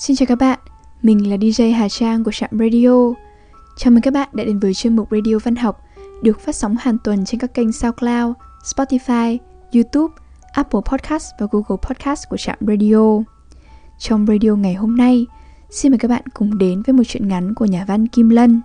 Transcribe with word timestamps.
Xin 0.00 0.16
chào 0.16 0.26
các 0.26 0.34
bạn, 0.34 0.58
mình 1.02 1.30
là 1.30 1.36
DJ 1.36 1.74
Hà 1.74 1.88
Trang 1.88 2.24
của 2.24 2.32
Trạm 2.32 2.50
Radio. 2.52 3.14
Chào 3.76 3.90
mừng 3.90 4.00
các 4.00 4.14
bạn 4.14 4.28
đã 4.32 4.44
đến 4.44 4.58
với 4.58 4.74
chuyên 4.74 4.96
mục 4.96 5.08
Radio 5.10 5.38
Văn 5.44 5.56
học 5.56 5.80
được 6.22 6.40
phát 6.40 6.56
sóng 6.56 6.76
hàng 6.80 6.96
tuần 7.04 7.24
trên 7.24 7.40
các 7.40 7.54
kênh 7.54 7.72
SoundCloud, 7.72 8.34
Spotify, 8.64 9.38
YouTube, 9.74 10.14
Apple 10.52 10.80
Podcast 10.84 11.30
và 11.38 11.46
Google 11.50 11.76
Podcast 11.88 12.28
của 12.28 12.36
Trạm 12.36 12.56
Radio. 12.60 13.22
Trong 13.98 14.26
radio 14.26 14.54
ngày 14.54 14.74
hôm 14.74 14.96
nay, 14.96 15.26
xin 15.70 15.92
mời 15.92 15.98
các 15.98 16.08
bạn 16.08 16.22
cùng 16.34 16.58
đến 16.58 16.82
với 16.82 16.92
một 16.92 17.02
chuyện 17.06 17.28
ngắn 17.28 17.54
của 17.54 17.64
nhà 17.64 17.84
văn 17.84 18.08
Kim 18.08 18.28
Lân. 18.28 18.60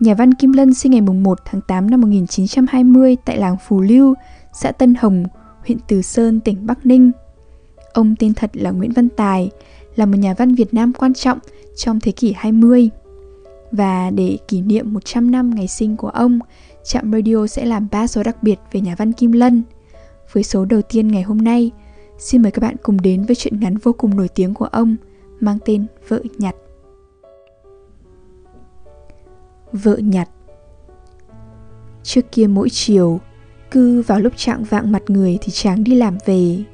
Nhà 0.00 0.14
văn 0.14 0.34
Kim 0.34 0.52
Lân 0.52 0.74
sinh 0.74 0.92
ngày 0.92 1.00
1 1.00 1.38
tháng 1.44 1.60
8 1.60 1.90
năm 1.90 2.00
1920 2.00 3.16
tại 3.24 3.36
làng 3.36 3.56
Phù 3.68 3.80
Lưu, 3.80 4.14
xã 4.52 4.72
Tân 4.72 4.94
Hồng, 4.94 5.24
huyện 5.66 5.78
Từ 5.88 6.02
Sơn, 6.02 6.40
tỉnh 6.40 6.66
Bắc 6.66 6.86
Ninh. 6.86 7.12
Ông 7.92 8.14
tên 8.18 8.34
thật 8.34 8.50
là 8.54 8.70
Nguyễn 8.70 8.92
Văn 8.92 9.08
Tài, 9.08 9.50
là 9.96 10.06
một 10.06 10.18
nhà 10.18 10.34
văn 10.38 10.54
Việt 10.54 10.74
Nam 10.74 10.92
quan 10.92 11.14
trọng 11.14 11.38
trong 11.76 12.00
thế 12.00 12.12
kỷ 12.12 12.32
20. 12.36 12.90
Và 13.72 14.10
để 14.10 14.38
kỷ 14.48 14.60
niệm 14.60 14.94
100 14.94 15.30
năm 15.30 15.54
ngày 15.54 15.68
sinh 15.68 15.96
của 15.96 16.08
ông, 16.08 16.38
Trạm 16.84 17.12
Radio 17.12 17.46
sẽ 17.46 17.64
làm 17.64 17.88
3 17.90 18.06
số 18.06 18.22
đặc 18.22 18.42
biệt 18.42 18.58
về 18.72 18.80
nhà 18.80 18.94
văn 18.98 19.12
Kim 19.12 19.32
Lân. 19.32 19.62
Với 20.32 20.42
số 20.42 20.64
đầu 20.64 20.82
tiên 20.82 21.08
ngày 21.08 21.22
hôm 21.22 21.38
nay, 21.38 21.70
xin 22.18 22.42
mời 22.42 22.52
các 22.52 22.60
bạn 22.60 22.76
cùng 22.82 23.00
đến 23.00 23.24
với 23.24 23.36
chuyện 23.36 23.60
ngắn 23.60 23.76
vô 23.76 23.92
cùng 23.92 24.16
nổi 24.16 24.28
tiếng 24.28 24.54
của 24.54 24.64
ông 24.64 24.96
mang 25.40 25.58
tên 25.64 25.86
Vợ 26.08 26.20
Nhặt. 26.38 26.54
Vợ 29.72 29.96
Nhặt 29.96 30.28
Trước 32.02 32.32
kia 32.32 32.46
mỗi 32.46 32.68
chiều, 32.70 33.20
cứ 33.70 34.02
vào 34.02 34.20
lúc 34.20 34.32
trạng 34.36 34.64
vạng 34.64 34.92
mặt 34.92 35.02
người 35.08 35.38
thì 35.40 35.52
chàng 35.52 35.84
đi 35.84 35.94
làm 35.94 36.18
về. 36.26 36.64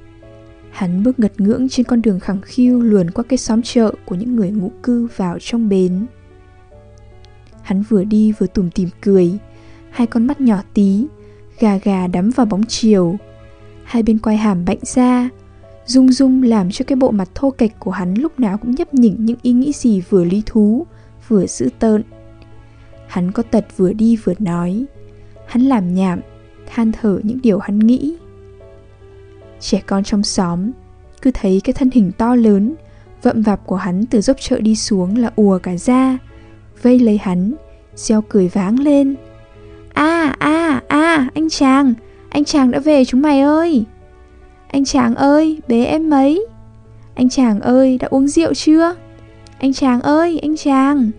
Hắn 0.78 1.02
bước 1.02 1.18
ngật 1.18 1.40
ngưỡng 1.40 1.68
trên 1.68 1.86
con 1.86 2.02
đường 2.02 2.20
khẳng 2.20 2.40
khiu 2.40 2.80
luồn 2.80 3.10
qua 3.10 3.24
cái 3.28 3.38
xóm 3.38 3.62
chợ 3.62 3.94
của 4.04 4.14
những 4.14 4.36
người 4.36 4.50
ngụ 4.50 4.70
cư 4.82 5.08
vào 5.16 5.38
trong 5.40 5.68
bến. 5.68 6.06
Hắn 7.62 7.82
vừa 7.82 8.04
đi 8.04 8.32
vừa 8.38 8.46
tủm 8.46 8.70
tỉm 8.70 8.88
cười, 9.00 9.38
hai 9.90 10.06
con 10.06 10.26
mắt 10.26 10.40
nhỏ 10.40 10.62
tí, 10.74 11.06
gà 11.58 11.76
gà 11.76 12.06
đắm 12.06 12.30
vào 12.30 12.46
bóng 12.46 12.62
chiều. 12.68 13.16
Hai 13.84 14.02
bên 14.02 14.18
quai 14.18 14.36
hàm 14.36 14.64
bạnh 14.64 14.78
ra, 14.82 15.28
rung 15.86 16.12
rung 16.12 16.42
làm 16.42 16.70
cho 16.70 16.84
cái 16.84 16.96
bộ 16.96 17.10
mặt 17.10 17.28
thô 17.34 17.50
kệch 17.50 17.72
của 17.78 17.90
hắn 17.90 18.14
lúc 18.14 18.40
nào 18.40 18.58
cũng 18.58 18.70
nhấp 18.70 18.94
nhỉnh 18.94 19.16
những 19.18 19.38
ý 19.42 19.52
nghĩ 19.52 19.72
gì 19.72 20.02
vừa 20.10 20.24
lý 20.24 20.42
thú, 20.46 20.86
vừa 21.28 21.46
dữ 21.46 21.68
tợn. 21.78 22.02
Hắn 23.06 23.32
có 23.32 23.42
tật 23.42 23.66
vừa 23.76 23.92
đi 23.92 24.16
vừa 24.16 24.34
nói. 24.38 24.84
Hắn 25.46 25.62
làm 25.62 25.94
nhảm, 25.94 26.20
than 26.66 26.92
thở 26.92 27.20
những 27.22 27.38
điều 27.42 27.58
hắn 27.58 27.78
nghĩ. 27.78 28.16
Trẻ 29.60 29.80
con 29.86 30.04
trong 30.04 30.22
xóm 30.22 30.70
cứ 31.22 31.30
thấy 31.34 31.60
cái 31.64 31.72
thân 31.72 31.90
hình 31.92 32.12
to 32.18 32.34
lớn, 32.34 32.74
vậm 33.22 33.42
vạp 33.42 33.66
của 33.66 33.76
hắn 33.76 34.06
từ 34.06 34.20
dốc 34.20 34.36
chợ 34.40 34.60
đi 34.60 34.76
xuống 34.76 35.16
là 35.16 35.30
ùa 35.36 35.58
cả 35.58 35.76
ra, 35.76 36.18
vây 36.82 36.98
lấy 36.98 37.18
hắn, 37.18 37.54
gieo 37.94 38.22
cười 38.22 38.48
váng 38.48 38.78
lên. 38.78 39.14
À, 39.94 40.36
à, 40.38 40.82
à, 40.88 41.30
anh 41.34 41.48
chàng, 41.48 41.94
anh 42.30 42.44
chàng 42.44 42.70
đã 42.70 42.78
về 42.78 43.04
chúng 43.04 43.22
mày 43.22 43.40
ơi. 43.40 43.84
Anh 44.68 44.84
chàng 44.84 45.14
ơi, 45.14 45.60
bế 45.68 45.84
em 45.84 46.10
mấy. 46.10 46.46
Anh 47.14 47.28
chàng 47.28 47.60
ơi, 47.60 47.98
đã 47.98 48.08
uống 48.10 48.28
rượu 48.28 48.54
chưa? 48.54 48.94
Anh 49.58 49.72
chàng 49.72 50.00
ơi, 50.00 50.38
anh 50.42 50.56
chàng. 50.56 51.10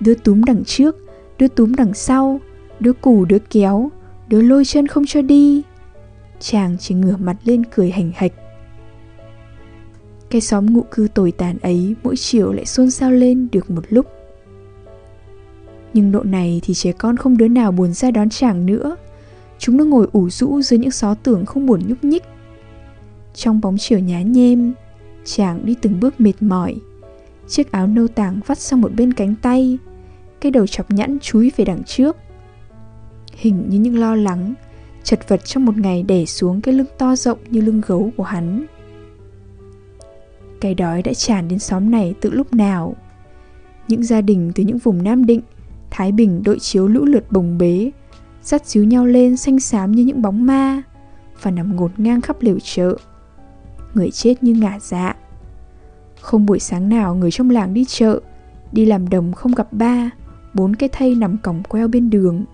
Đứa 0.00 0.14
túm 0.14 0.44
đằng 0.44 0.64
trước, 0.64 0.96
đứa 1.38 1.48
túm 1.48 1.74
đằng 1.74 1.94
sau, 1.94 2.40
đứa 2.80 2.92
củ 2.92 3.24
đứa 3.24 3.38
kéo, 3.38 3.90
đứa 4.28 4.42
lôi 4.42 4.64
chân 4.64 4.86
không 4.86 5.04
cho 5.06 5.22
đi. 5.22 5.62
Chàng 6.42 6.76
chỉ 6.78 6.94
ngửa 6.94 7.16
mặt 7.16 7.36
lên 7.44 7.64
cười 7.64 7.90
hành 7.90 8.12
hạch. 8.14 8.32
Cái 10.30 10.40
xóm 10.40 10.66
ngụ 10.66 10.84
cư 10.90 11.08
tồi 11.14 11.32
tàn 11.32 11.58
ấy 11.58 11.94
mỗi 12.02 12.16
chiều 12.16 12.52
lại 12.52 12.66
xôn 12.66 12.90
xao 12.90 13.12
lên 13.12 13.48
được 13.52 13.70
một 13.70 13.84
lúc. 13.88 14.06
Nhưng 15.94 16.12
độ 16.12 16.22
này 16.22 16.60
thì 16.64 16.74
trẻ 16.74 16.92
con 16.92 17.16
không 17.16 17.36
đứa 17.36 17.48
nào 17.48 17.72
buồn 17.72 17.92
ra 17.92 18.10
đón 18.10 18.28
chàng 18.30 18.66
nữa. 18.66 18.96
Chúng 19.58 19.76
nó 19.76 19.84
ngồi 19.84 20.06
ủ 20.12 20.30
rũ 20.30 20.62
dưới 20.62 20.78
những 20.78 20.90
xó 20.90 21.14
tưởng 21.14 21.46
không 21.46 21.66
buồn 21.66 21.80
nhúc 21.86 22.04
nhích. 22.04 22.22
Trong 23.34 23.60
bóng 23.60 23.78
chiều 23.78 23.98
nhá 23.98 24.22
nhem, 24.22 24.72
chàng 25.24 25.66
đi 25.66 25.76
từng 25.82 26.00
bước 26.00 26.20
mệt 26.20 26.34
mỏi. 26.40 26.76
Chiếc 27.48 27.72
áo 27.72 27.86
nâu 27.86 28.08
tàng 28.08 28.40
vắt 28.46 28.58
sang 28.58 28.80
một 28.80 28.94
bên 28.94 29.12
cánh 29.12 29.34
tay, 29.42 29.78
cái 30.40 30.52
đầu 30.52 30.66
chọc 30.66 30.90
nhẵn 30.90 31.18
chúi 31.22 31.52
về 31.56 31.64
đằng 31.64 31.84
trước. 31.84 32.16
Hình 33.32 33.64
như 33.68 33.78
những 33.78 33.98
lo 33.98 34.14
lắng, 34.14 34.54
chật 35.04 35.28
vật 35.28 35.44
trong 35.44 35.64
một 35.64 35.78
ngày 35.78 36.02
đè 36.02 36.24
xuống 36.24 36.60
cái 36.60 36.74
lưng 36.74 36.86
to 36.98 37.16
rộng 37.16 37.38
như 37.50 37.60
lưng 37.60 37.80
gấu 37.86 38.10
của 38.16 38.22
hắn. 38.22 38.66
Cái 40.60 40.74
đói 40.74 41.02
đã 41.02 41.14
tràn 41.14 41.48
đến 41.48 41.58
xóm 41.58 41.90
này 41.90 42.14
từ 42.20 42.30
lúc 42.30 42.54
nào. 42.54 42.96
Những 43.88 44.02
gia 44.02 44.20
đình 44.20 44.52
từ 44.54 44.64
những 44.64 44.78
vùng 44.78 45.02
Nam 45.02 45.26
Định, 45.26 45.40
Thái 45.90 46.12
Bình 46.12 46.42
đội 46.44 46.58
chiếu 46.58 46.88
lũ 46.88 47.04
lượt 47.04 47.32
bồng 47.32 47.58
bế, 47.58 47.90
dắt 48.42 48.66
xíu 48.66 48.84
nhau 48.84 49.06
lên 49.06 49.36
xanh 49.36 49.60
xám 49.60 49.92
như 49.92 50.04
những 50.04 50.22
bóng 50.22 50.46
ma 50.46 50.82
và 51.42 51.50
nằm 51.50 51.76
ngột 51.76 51.90
ngang 52.00 52.20
khắp 52.20 52.36
lều 52.40 52.58
chợ. 52.62 52.96
Người 53.94 54.10
chết 54.10 54.42
như 54.42 54.54
ngả 54.54 54.78
dạ. 54.80 55.16
Không 56.20 56.46
buổi 56.46 56.58
sáng 56.58 56.88
nào 56.88 57.14
người 57.14 57.30
trong 57.30 57.50
làng 57.50 57.74
đi 57.74 57.84
chợ, 57.88 58.20
đi 58.72 58.84
làm 58.84 59.08
đồng 59.08 59.32
không 59.32 59.52
gặp 59.52 59.72
ba, 59.72 60.10
bốn 60.54 60.76
cái 60.76 60.88
thây 60.88 61.14
nằm 61.14 61.36
còng 61.38 61.62
queo 61.62 61.88
bên 61.88 62.10
đường. 62.10 62.44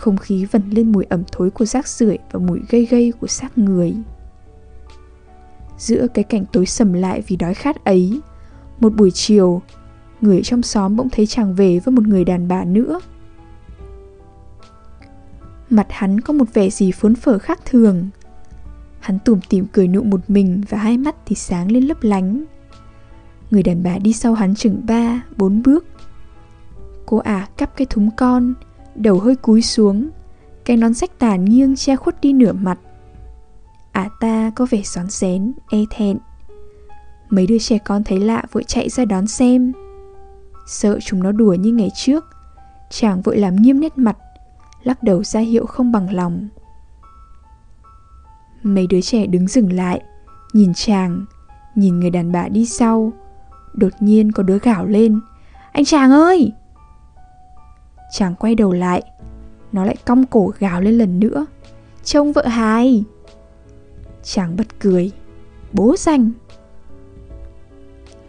Không 0.00 0.16
khí 0.16 0.44
vần 0.44 0.62
lên 0.70 0.92
mùi 0.92 1.04
ẩm 1.04 1.22
thối 1.32 1.50
của 1.50 1.64
rác 1.64 1.88
rưởi 1.88 2.18
và 2.32 2.40
mùi 2.40 2.60
gây 2.68 2.86
gây 2.86 3.12
của 3.20 3.26
xác 3.26 3.58
người. 3.58 3.94
Giữa 5.78 6.06
cái 6.14 6.24
cảnh 6.24 6.44
tối 6.52 6.66
sầm 6.66 6.92
lại 6.92 7.22
vì 7.26 7.36
đói 7.36 7.54
khát 7.54 7.84
ấy, 7.84 8.20
một 8.80 8.94
buổi 8.94 9.10
chiều, 9.10 9.62
người 10.20 10.42
trong 10.42 10.62
xóm 10.62 10.96
bỗng 10.96 11.08
thấy 11.10 11.26
chàng 11.26 11.54
về 11.54 11.78
với 11.78 11.92
một 11.92 12.06
người 12.06 12.24
đàn 12.24 12.48
bà 12.48 12.64
nữa. 12.64 13.00
Mặt 15.70 15.86
hắn 15.90 16.20
có 16.20 16.32
một 16.32 16.54
vẻ 16.54 16.70
gì 16.70 16.92
phốn 16.92 17.14
phở 17.14 17.38
khác 17.38 17.60
thường. 17.64 18.08
Hắn 19.00 19.18
tủm 19.18 19.40
tỉm 19.48 19.66
cười 19.72 19.88
nụ 19.88 20.02
một 20.02 20.20
mình 20.28 20.62
và 20.68 20.78
hai 20.78 20.98
mắt 20.98 21.16
thì 21.26 21.36
sáng 21.36 21.72
lên 21.72 21.84
lấp 21.84 22.02
lánh. 22.02 22.44
Người 23.50 23.62
đàn 23.62 23.82
bà 23.82 23.98
đi 23.98 24.12
sau 24.12 24.34
hắn 24.34 24.54
chừng 24.54 24.80
ba, 24.86 25.22
bốn 25.36 25.62
bước. 25.62 25.86
Cô 27.06 27.16
ả 27.16 27.48
cắp 27.56 27.76
cái 27.76 27.86
thúng 27.90 28.10
con, 28.16 28.54
đầu 28.94 29.18
hơi 29.18 29.36
cúi 29.36 29.62
xuống, 29.62 30.10
cái 30.64 30.76
nón 30.76 30.94
sách 30.94 31.10
tàn 31.18 31.44
nghiêng 31.44 31.76
che 31.76 31.96
khuất 31.96 32.20
đi 32.20 32.32
nửa 32.32 32.52
mặt. 32.52 32.78
Ả 33.92 34.08
ta 34.20 34.50
có 34.56 34.66
vẻ 34.70 34.82
xón 34.82 35.10
xén, 35.10 35.52
e 35.70 35.78
thẹn. 35.90 36.18
Mấy 37.30 37.46
đứa 37.46 37.58
trẻ 37.58 37.78
con 37.78 38.04
thấy 38.04 38.20
lạ 38.20 38.42
vội 38.52 38.64
chạy 38.64 38.88
ra 38.88 39.04
đón 39.04 39.26
xem. 39.26 39.72
Sợ 40.66 40.98
chúng 41.00 41.22
nó 41.22 41.32
đùa 41.32 41.54
như 41.54 41.72
ngày 41.72 41.90
trước, 41.94 42.24
chàng 42.90 43.22
vội 43.22 43.36
làm 43.36 43.56
nghiêm 43.56 43.80
nét 43.80 43.98
mặt, 43.98 44.16
lắc 44.82 45.02
đầu 45.02 45.24
ra 45.24 45.40
hiệu 45.40 45.66
không 45.66 45.92
bằng 45.92 46.14
lòng. 46.14 46.48
Mấy 48.62 48.86
đứa 48.86 49.00
trẻ 49.00 49.26
đứng 49.26 49.48
dừng 49.48 49.72
lại, 49.72 50.02
nhìn 50.52 50.74
chàng, 50.74 51.24
nhìn 51.74 52.00
người 52.00 52.10
đàn 52.10 52.32
bà 52.32 52.48
đi 52.48 52.66
sau. 52.66 53.12
Đột 53.74 53.92
nhiên 54.00 54.32
có 54.32 54.42
đứa 54.42 54.58
gào 54.58 54.86
lên, 54.86 55.20
anh 55.72 55.84
chàng 55.84 56.10
ơi! 56.10 56.52
Chàng 58.10 58.34
quay 58.34 58.54
đầu 58.54 58.72
lại. 58.72 59.02
Nó 59.72 59.84
lại 59.84 59.96
cong 60.06 60.26
cổ 60.26 60.52
gào 60.58 60.80
lên 60.80 60.98
lần 60.98 61.20
nữa. 61.20 61.46
Trông 62.04 62.32
vợ 62.32 62.46
hài. 62.46 63.04
Chàng 64.22 64.56
bật 64.56 64.66
cười. 64.80 65.10
Bố 65.72 65.94
danh 65.98 66.30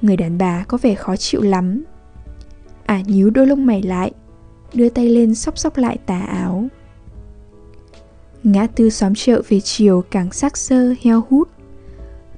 Người 0.02 0.18
đàn 0.18 0.38
bà 0.38 0.64
có 0.68 0.78
vẻ 0.82 0.96
khó 0.96 1.16
chịu 1.16 1.42
lắm. 1.42 1.84
À 2.86 3.02
nhíu 3.08 3.30
đôi 3.30 3.48
lông 3.48 3.66
mày 3.66 3.82
lại. 3.82 4.12
Đưa 4.74 4.90
tay 4.90 5.10
lên 5.10 5.36
sóc 5.36 5.58
sóc 5.58 5.78
lại 5.78 5.98
tà 6.06 6.20
áo. 6.20 6.68
Ngã 8.44 8.68
tư 8.68 8.90
xóm 8.90 9.14
chợ 9.16 9.42
về 9.50 9.60
chiều 9.60 10.04
càng 10.12 10.32
xác 10.32 10.58
sơ 10.58 10.94
heo 11.02 11.24
hút. 11.30 11.50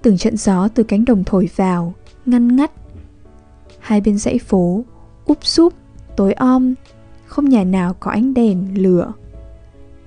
Từng 0.01 0.17
trận 0.17 0.37
gió 0.37 0.67
từ 0.67 0.83
cánh 0.83 1.05
đồng 1.05 1.23
thổi 1.23 1.49
vào, 1.55 1.93
Ngăn 2.25 2.55
ngắt. 2.55 2.71
Hai 3.79 4.01
bên 4.01 4.17
dãy 4.17 4.39
phố, 4.39 4.83
Úp 5.25 5.45
súp, 5.45 5.73
Tối 6.15 6.33
om 6.33 6.73
không 7.25 7.49
nhà 7.49 7.63
nào 7.63 7.95
có 7.99 8.11
ánh 8.11 8.33
đèn, 8.33 8.83
lửa. 8.83 9.13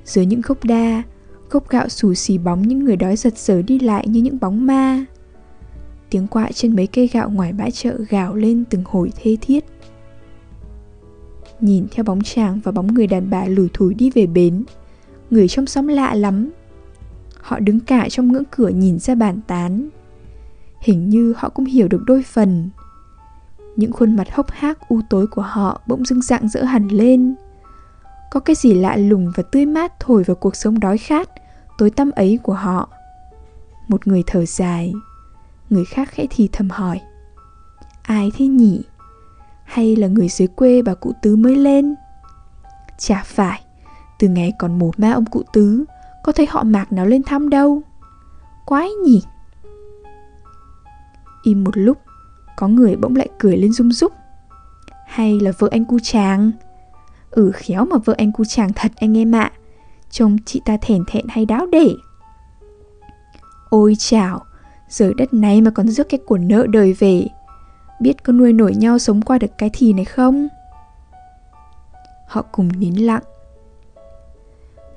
Dưới 0.05 0.27
những 0.27 0.41
gốc 0.41 0.65
đa, 0.65 1.03
gốc 1.51 1.69
gạo 1.69 1.89
xù 1.89 2.15
xì 2.15 2.39
bóng 2.39 2.63
những 2.63 2.85
người 2.85 2.97
đói 2.97 3.17
giật 3.17 3.39
giở 3.39 3.63
đi 3.63 3.79
lại 3.79 4.09
như 4.09 4.23
những 4.23 4.39
bóng 4.41 4.67
ma. 4.67 5.05
Tiếng 6.11 6.27
quạ 6.27 6.53
trên 6.55 6.77
mấy 6.77 6.87
cây 6.87 7.11
gạo 7.13 7.31
ngoài 7.31 7.53
bãi 7.53 7.71
chợ 7.71 7.99
gào 8.09 8.35
lên 8.35 8.65
từng 8.71 8.83
hồi 8.85 9.13
thê 9.23 9.37
thiết. 9.41 9.65
Nhìn 11.61 11.87
theo 11.91 12.05
bóng 12.05 12.23
chàng 12.23 12.61
và 12.65 12.73
bóng 12.73 12.95
người 12.95 13.07
đàn 13.07 13.31
bà 13.31 13.45
lủi 13.45 13.69
thủi 13.73 13.95
đi 13.95 14.11
về 14.11 14.27
bến, 14.27 14.65
người 15.31 15.49
trong 15.49 15.67
xóm 15.67 15.89
lạ 15.89 16.15
lắm. 16.15 16.51
Họ 17.41 17.59
đứng 17.59 17.81
cả 17.81 18.09
trong 18.09 18.33
ngưỡng 18.33 18.45
cửa 18.51 18.69
nhìn 18.69 18.99
ra 18.99 19.15
bàn 19.15 19.41
tán. 19.47 19.89
Hình 20.81 21.09
như 21.09 21.35
họ 21.37 21.49
cũng 21.49 21.65
hiểu 21.65 21.89
được 21.89 22.03
đôi 22.07 22.23
phần 22.23 22.71
những 23.77 23.93
khuôn 23.93 24.17
mặt 24.17 24.27
hốc 24.33 24.51
hác 24.51 24.89
u 24.89 25.01
tối 25.11 25.27
của 25.27 25.43
họ 25.43 25.81
bỗng 25.87 26.05
dưng 26.05 26.23
dạng 26.23 26.49
dỡ 26.49 26.65
hẳn 26.65 26.89
lên. 26.89 27.35
Có 28.31 28.41
cái 28.41 28.57
gì 28.57 28.75
lạ 28.75 28.97
lùng 28.97 29.33
và 29.37 29.43
tươi 29.43 29.67
mát 29.67 30.01
thổi 30.01 30.23
vào 30.23 30.35
cuộc 30.35 30.57
sống 30.57 30.81
đói 30.81 30.99
khát, 30.99 31.29
tối 31.79 31.91
tăm 31.91 32.11
ấy 32.11 32.39
của 32.43 32.55
họ? 32.55 32.89
Một 33.89 34.07
người 34.07 34.23
thở 34.27 34.47
dài. 34.47 34.93
Người 35.71 35.85
khác 35.85 36.09
khẽ 36.11 36.27
thì 36.31 36.49
thầm 36.53 36.71
hỏi. 36.71 37.01
Ai 38.03 38.31
thế 38.37 38.47
nhỉ? 38.47 38.83
Hay 39.65 39.97
là 39.97 40.09
người 40.09 40.29
dưới 40.29 40.49
quê 40.49 40.83
bà 40.83 40.95
cụ 40.95 41.13
tứ 41.23 41.37
mới 41.37 41.57
lên? 41.57 41.95
Chả 42.99 43.23
phải. 43.25 43.65
Từ 44.19 44.29
ngày 44.29 44.53
còn 44.59 44.79
mổ 44.79 44.91
ma 44.97 45.13
ông 45.13 45.25
cụ 45.25 45.43
tứ, 45.53 45.85
Có 46.25 46.33
thấy 46.33 46.47
họ 46.51 46.63
mạc 46.63 46.93
nào 46.93 47.07
lên 47.07 47.23
thăm 47.23 47.49
đâu. 47.49 47.83
Quái 48.65 48.91
nhỉ? 48.91 49.23
Im 51.43 51.65
một 51.65 51.77
lúc 51.77 51.99
có 52.57 52.69
người 52.69 52.97
bỗng 52.97 53.17
lại 53.17 53.29
cười 53.39 53.57
lên 53.57 53.73
rung 53.73 53.93
rúc. 53.93 54.13
Hay 55.07 55.41
là 55.41 55.53
vợ 55.59 55.69
anh 55.71 55.85
cu 55.85 55.99
chàng? 56.03 56.51
Ừ 57.31 57.53
khéo 57.55 57.85
mà 57.85 57.97
vợ 58.05 58.15
anh 58.19 58.33
cu 58.33 58.45
chàng 58.45 58.73
thật 58.73 58.93
anh 58.97 59.19
em 59.19 59.35
ạ. 59.35 59.53
Trông 60.11 60.37
chị 60.45 60.61
ta 60.65 60.77
thèn 60.77 61.05
thẹn 61.07 61.25
hay 61.29 61.47
đáo 61.47 61.67
để. 61.67 61.95
Ôi 63.71 63.95
chào, 63.99 64.45
Giờ 64.89 65.13
đất 65.17 65.35
này 65.35 65.61
mà 65.61 65.71
còn 65.71 65.89
rước 65.89 66.09
cái 66.09 66.21
của 66.27 66.39
nợ 66.39 66.67
đời 66.67 66.93
về. 66.93 67.27
Biết 68.01 68.25
có 68.25 68.33
nuôi 68.33 68.53
nổi 68.53 68.75
nhau 68.75 68.99
sống 68.99 69.23
qua 69.23 69.39
được 69.39 69.59
cái 69.59 69.71
thì 69.73 69.93
này 69.93 70.05
không? 70.05 70.49
Họ 72.27 72.43
cùng 72.53 72.69
nín 72.79 72.95
lặng. 72.95 73.23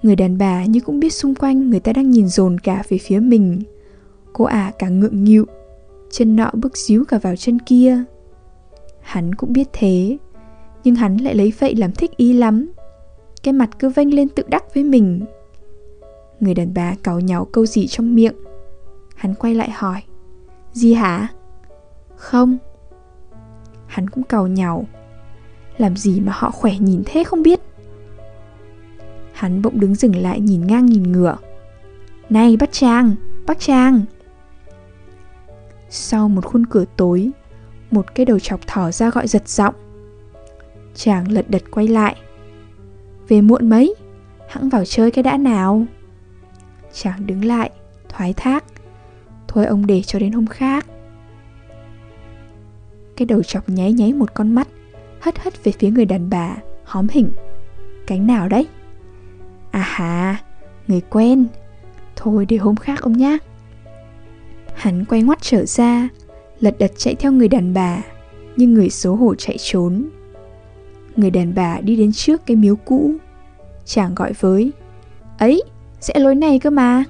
Người 0.01 0.15
đàn 0.15 0.37
bà 0.37 0.65
như 0.65 0.79
cũng 0.79 0.99
biết 0.99 1.13
xung 1.13 1.35
quanh 1.35 1.69
người 1.69 1.79
ta 1.79 1.93
đang 1.93 2.11
nhìn 2.11 2.27
dồn 2.27 2.59
cả 2.59 2.83
về 2.89 2.97
phía 2.97 3.19
mình. 3.19 3.63
Cô 4.33 4.45
ả 4.45 4.61
à 4.61 4.71
càng 4.79 4.99
ngượng 4.99 5.23
nghịu. 5.23 5.45
Chân 6.11 6.35
nọ 6.35 6.51
bước 6.53 6.77
díu 6.77 7.05
cả 7.05 7.17
vào 7.17 7.35
chân 7.35 7.59
kia. 7.59 8.03
Hắn 9.01 9.35
cũng 9.35 9.53
biết 9.53 9.67
thế 9.73 10.17
Nhưng 10.83 10.95
hắn 10.95 11.17
lại 11.17 11.35
lấy 11.35 11.53
vậy 11.59 11.75
làm 11.75 11.91
thích 11.91 12.17
ý 12.17 12.33
lắm. 12.33 12.71
Cái 13.43 13.53
mặt 13.53 13.69
cứ 13.79 13.89
vênh 13.89 14.13
lên 14.13 14.29
tự 14.29 14.43
đắc 14.47 14.63
với 14.73 14.83
mình. 14.83 15.25
Người 16.39 16.53
đàn 16.53 16.73
bà 16.73 16.95
cáu 17.03 17.19
nháo 17.19 17.45
câu 17.45 17.65
gì 17.65 17.87
trong 17.87 18.15
miệng? 18.15 18.35
Hắn 19.15 19.35
quay 19.35 19.55
lại 19.55 19.69
hỏi. 19.69 20.01
Gì 20.73 20.93
hả? 20.93 21.27
Không. 22.15 22.57
Hắn 23.87 24.09
cũng 24.09 24.23
cầu 24.23 24.47
nhàu 24.47 24.85
Làm 25.77 25.95
gì 25.95 26.19
mà 26.19 26.31
họ 26.35 26.51
khỏe 26.51 26.73
nhìn 26.79 27.03
thế 27.05 27.23
không 27.23 27.43
biết? 27.43 27.59
Hắn 29.33 29.61
bỗng 29.61 29.79
đứng 29.79 29.95
dừng 29.95 30.15
lại 30.15 30.39
nhìn 30.39 30.67
ngang 30.67 30.85
nhìn 30.85 31.11
ngửa. 31.11 31.37
Này 32.29 32.57
bác 32.57 32.71
Trang, 32.71 33.15
bác 33.47 33.59
Trang! 33.59 34.01
Sau 35.89 36.29
một 36.29 36.45
khuôn 36.45 36.65
cửa 36.65 36.85
tối, 36.95 37.31
Một 37.91 38.15
cái 38.15 38.25
đầu 38.25 38.39
chọc 38.39 38.67
thỏ 38.67 38.91
ra 38.91 39.09
gọi 39.09 39.27
giật 39.27 39.47
giọng. 39.47 39.73
Chàng 40.95 41.31
lật 41.31 41.49
đật 41.49 41.63
quay 41.71 41.87
lại. 41.87 42.15
Về 43.27 43.41
muộn 43.41 43.69
mấy 43.69 43.95
Hãng 44.49 44.69
vào 44.69 44.85
chơi 44.85 45.11
cái 45.11 45.23
đã 45.23 45.37
nào? 45.37 45.85
Chàng 46.93 47.27
đứng 47.27 47.45
lại, 47.45 47.71
Thoái 48.09 48.33
thác. 48.33 48.63
Thôi 49.47 49.65
ông 49.65 49.87
để 49.87 50.01
cho 50.01 50.19
đến 50.19 50.31
hôm 50.31 50.47
khác. 50.47 50.85
Cái 53.17 53.25
đầu 53.25 53.43
chọc 53.43 53.69
nháy 53.69 53.93
nháy 53.93 54.13
một 54.13 54.33
con 54.33 54.55
mắt, 54.55 54.67
Hất 55.19 55.39
hất 55.39 55.63
về 55.63 55.71
phía 55.71 55.89
người 55.89 56.05
đàn 56.05 56.29
bà, 56.29 56.55
Hóm 56.83 57.07
hình 57.11 57.31
Cánh 58.07 58.27
nào 58.27 58.49
đấy? 58.49 58.67
À 59.71 59.83
hà, 59.85 60.37
Người 60.87 61.01
quen. 61.01 61.45
Thôi 62.15 62.45
để 62.49 62.57
hôm 62.57 62.75
khác 62.75 63.01
ông 63.01 63.17
nhé 63.17 63.37
Hắn 64.79 65.05
quay 65.05 65.21
ngoắt 65.21 65.41
trở 65.41 65.65
ra 65.65 66.09
Lật 66.59 66.75
đật 66.79 66.91
chạy 66.97 67.15
theo 67.15 67.31
người 67.31 67.47
đàn 67.47 67.73
bà 67.73 68.01
Nhưng 68.55 68.73
người 68.73 68.89
xấu 68.89 69.15
hổ 69.15 69.35
chạy 69.35 69.55
trốn. 69.59 70.09
Người 71.15 71.31
đàn 71.31 71.55
bà 71.55 71.79
đi 71.81 71.95
đến 71.95 72.11
trước 72.11 72.45
cái 72.45 72.57
miếu 72.57 72.75
cũ 72.75 73.13
Chàng 73.85 74.15
gọi 74.15 74.33
với 74.39 74.71
Ấy, 75.37 75.63
sẽ 75.99 76.19
lối 76.19 76.35
này 76.35 76.59
cơ 76.59 76.69
mà. 76.69 77.03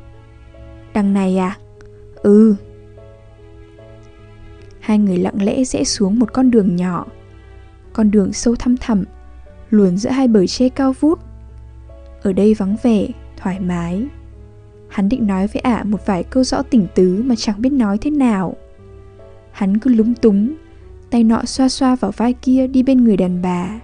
Đằng 0.94 1.14
này 1.14 1.38
à? 1.38 1.58
Ừ. 2.16 2.56
Hai 4.80 4.98
người 4.98 5.18
lặng 5.18 5.44
lẽ 5.44 5.64
rẽ 5.64 5.84
xuống 5.84 6.20
một 6.20 6.34
con 6.34 6.52
đường 6.52 6.76
nhỏ 6.76 7.06
Con 7.94 8.12
đường 8.12 8.34
sâu 8.34 8.56
thăm 8.56 8.78
thẳm 8.78 9.04
Luồn 9.70 9.98
giữa 9.98 10.10
hai 10.10 10.28
bờ 10.28 10.48
tre 10.48 10.70
cao 10.70 10.94
vút. 11.00 11.20
Ở 12.22 12.34
đây 12.34 12.54
vắng 12.54 12.76
vẻ, 12.84 13.08
thoải 13.38 13.60
mái. 13.60 14.08
Hắn 14.90 15.10
định 15.10 15.28
nói 15.28 15.48
với 15.48 15.60
ả 15.62 15.84
một 15.84 16.06
vài 16.06 16.24
câu 16.24 16.44
rõ 16.44 16.62
tỉnh 16.62 16.88
tứ 16.96 17.24
mà 17.26 17.36
chẳng 17.36 17.62
biết 17.62 17.74
nói 17.74 17.98
thế 17.98 18.12
nào 18.12 18.56
Hắn 19.52 19.78
cứ 19.78 19.94
lúng 19.94 20.14
túng 20.16 20.54
Tay 21.10 21.24
nọ 21.24 21.46
xoa 21.46 21.70
xoa 21.70 21.96
vào 21.96 22.12
vai 22.12 22.34
kia 22.34 22.68
đi 22.68 22.84
bên 22.84 23.04
người 23.04 23.18
đàn 23.18 23.42
bà 23.42 23.80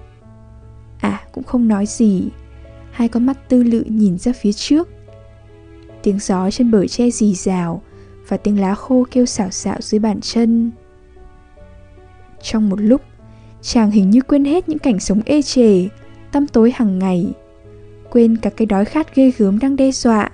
À 1.00 1.22
cũng 1.32 1.44
không 1.44 1.68
nói 1.68 1.86
gì 1.86 2.30
Hai 2.92 3.08
con 3.08 3.26
mắt 3.26 3.50
tư 3.50 3.64
lự 3.64 3.84
nhìn 3.88 4.18
ra 4.18 4.34
phía 4.34 4.54
trước 4.54 4.90
Tiếng 6.04 6.20
gió 6.20 6.52
trên 6.52 6.72
bờ 6.72 6.88
tre 6.88 7.10
rì 7.10 7.34
rào 7.34 7.82
và 8.28 8.38
tiếng 8.38 8.60
lá 8.60 8.76
khô 8.76 9.06
kêu 9.12 9.26
xào 9.26 9.50
xạo 9.52 9.78
dưới 9.80 10.00
bàn 10.00 10.22
chân. 10.22 10.72
Trong 12.42 12.70
một 12.70 12.82
lúc, 12.82 13.02
chàng 13.62 13.92
hình 13.92 14.10
như 14.10 14.22
quên 14.22 14.46
hết 14.46 14.70
những 14.70 14.80
cảnh 14.80 15.00
sống 15.00 15.22
ê 15.26 15.42
chề, 15.42 15.88
tăm 16.32 16.48
tối 16.48 16.72
hàng 16.76 17.00
ngày. 17.00 17.34
Quên 18.12 18.38
cả 18.38 18.50
cái 18.50 18.66
đói 18.66 18.86
khát 18.86 19.16
ghê 19.16 19.32
gớm 19.38 19.60
đang 19.60 19.76
đe 19.76 19.92
dọa. 19.92 20.32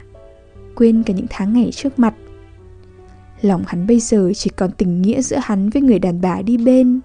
Quên 0.75 1.03
cả 1.03 1.13
những 1.13 1.25
tháng 1.29 1.53
ngày 1.53 1.71
trước 1.71 2.00
mặt. 2.00 2.13
Lòng 3.41 3.63
hắn 3.68 3.88
bây 3.88 4.00
giờ 4.00 4.31
chỉ 4.35 4.50
còn 4.56 4.71
tình 4.71 5.01
nghĩa 5.01 5.21
giữa 5.21 5.38
hắn 5.41 5.69
với 5.69 5.81
người 5.81 6.00
đàn 6.00 6.21
bà 6.21 6.41
đi 6.41 6.57
bên. 6.57 7.00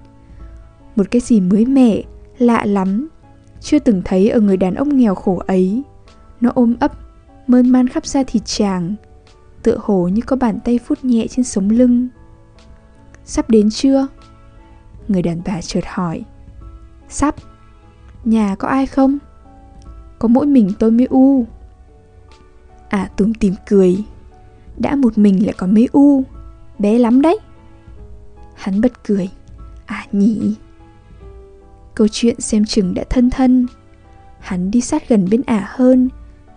Một 0.96 1.10
cái 1.10 1.20
gì 1.20 1.40
mới 1.40 1.66
mẻ, 1.66 2.02
lạ 2.38 2.64
lắm, 2.64 3.08
chưa 3.60 3.78
từng 3.78 4.02
thấy 4.04 4.30
ở 4.30 4.40
người 4.40 4.56
đàn 4.56 4.74
ông 4.74 4.96
nghèo 4.96 5.14
khổ 5.14 5.42
ấy. 5.46 5.82
Nó 6.40 6.50
ôm 6.54 6.74
ấp, 6.80 6.92
mơn 7.46 7.68
man 7.68 7.88
khắp 7.88 8.06
da 8.06 8.22
thịt 8.22 8.42
chàng, 8.44 8.94
tựa 9.62 9.78
hồ 9.82 10.08
như 10.08 10.22
có 10.22 10.36
bàn 10.36 10.58
tay 10.64 10.78
phút 10.78 11.04
nhẹ 11.04 11.26
trên 11.30 11.44
sống 11.44 11.70
lưng. 11.70 12.08
Sắp 13.24 13.50
đến 13.50 13.70
chưa? 13.70 14.06
Người 15.08 15.22
đàn 15.22 15.40
bà 15.44 15.60
chợt 15.60 15.84
hỏi. 15.86 16.24
Sắp. 17.08 17.34
Nhà 18.24 18.54
có 18.54 18.68
ai 18.68 18.86
không? 18.86 19.18
Có 20.18 20.28
mỗi 20.28 20.46
mình 20.46 20.72
tôi 20.78 20.90
mới 20.90 21.06
u. 21.06 21.46
À 22.88 23.10
tùm 23.16 23.32
tìm 23.32 23.54
cười. 23.66 24.04
Đã 24.76 24.96
một 24.96 25.18
mình 25.18 25.46
lại 25.46 25.54
còn 25.58 25.74
mấy 25.74 25.88
u. 25.92 26.24
Bé 26.78 26.98
lắm 26.98 27.22
đấy. 27.22 27.38
Hắn 28.54 28.80
bật 28.80 29.04
cười. 29.04 29.28
À 29.86 30.06
nhỉ. 30.12 30.54
Câu 31.94 32.08
chuyện 32.08 32.40
xem 32.40 32.64
chừng 32.64 32.94
đã 32.94 33.04
thân 33.10 33.30
thân. 33.30 33.66
Hắn 34.40 34.70
đi 34.70 34.80
sát 34.80 35.08
gần 35.08 35.28
bên 35.30 35.42
ả 35.46 35.68
hơn, 35.70 36.08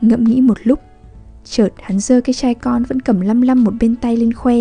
ngẫm 0.01 0.23
nghĩ 0.23 0.41
một 0.41 0.57
lúc 0.63 0.79
Chợt 1.43 1.69
hắn 1.81 1.99
giơ 1.99 2.21
cái 2.21 2.33
chai 2.33 2.55
con 2.55 2.83
vẫn 2.83 2.99
cầm 2.99 3.21
lăm 3.21 3.41
lăm 3.41 3.63
một 3.63 3.73
bên 3.79 3.95
tay 3.95 4.17
lên 4.17 4.33
khoe 4.33 4.55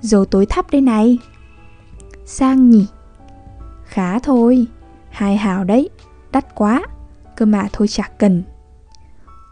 Dầu 0.00 0.24
tối 0.24 0.46
thắp 0.46 0.70
đây 0.70 0.80
này 0.80 1.18
Sang 2.24 2.70
nhỉ 2.70 2.86
Khá 3.84 4.18
thôi 4.18 4.66
Hai 5.10 5.36
hào 5.36 5.64
đấy 5.64 5.88
Đắt 6.32 6.54
quá 6.54 6.82
Cơ 7.36 7.46
mà 7.46 7.68
thôi 7.72 7.88
chả 7.88 8.10
cần 8.18 8.42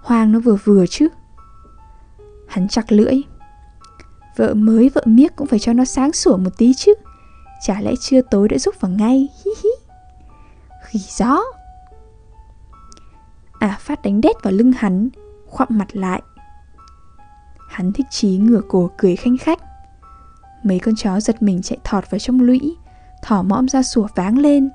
Hoang 0.05 0.33
nó 0.33 0.39
vừa 0.39 0.57
vừa 0.65 0.87
chứ. 0.87 1.09
Hắn 2.49 2.69
chặt 2.69 2.93
lưỡi. 2.93 3.15
Vợ 4.37 4.55
mới 4.55 4.89
vợ 4.89 5.03
miếc 5.05 5.37
cũng 5.37 5.47
phải 5.47 5.59
cho 5.59 5.73
nó 5.73 5.85
sáng 5.85 6.13
sủa 6.13 6.37
một 6.37 6.51
tí 6.59 6.75
chứ. 6.75 6.95
Chả 7.67 7.81
lẽ 7.81 7.93
chưa 8.01 8.21
tối 8.21 8.49
đã 8.49 8.59
giúp 8.59 8.75
vào 8.81 8.91
ngay. 8.91 9.29
Hi 9.45 9.51
hi 9.65 9.71
Khỉ 10.85 10.99
gió. 10.99 11.41
À 13.59 13.79
phát 13.81 14.03
đánh 14.03 14.21
đét 14.21 14.37
vào 14.43 14.53
lưng 14.53 14.73
hắn, 14.73 15.09
khoặm 15.47 15.69
mặt 15.71 15.97
lại. 15.97 16.23
Hắn 17.69 17.93
thích 17.93 18.07
chí 18.11 18.37
ngửa 18.37 18.61
cổ 18.69 18.91
cười 18.97 19.17
khanh 19.17 19.37
khách. 19.39 19.59
Mấy 20.63 20.79
con 20.79 20.95
chó 20.97 21.21
giật 21.21 21.43
mình 21.43 21.63
chạy 21.63 21.79
thọt 21.85 22.11
vào 22.11 22.19
trong 22.19 22.41
lũy, 22.41 22.77
Thỏ 23.23 23.43
mõm 23.43 23.69
ra 23.69 23.83
sủa 23.83 24.07
váng 24.15 24.39
lên. 24.39 24.71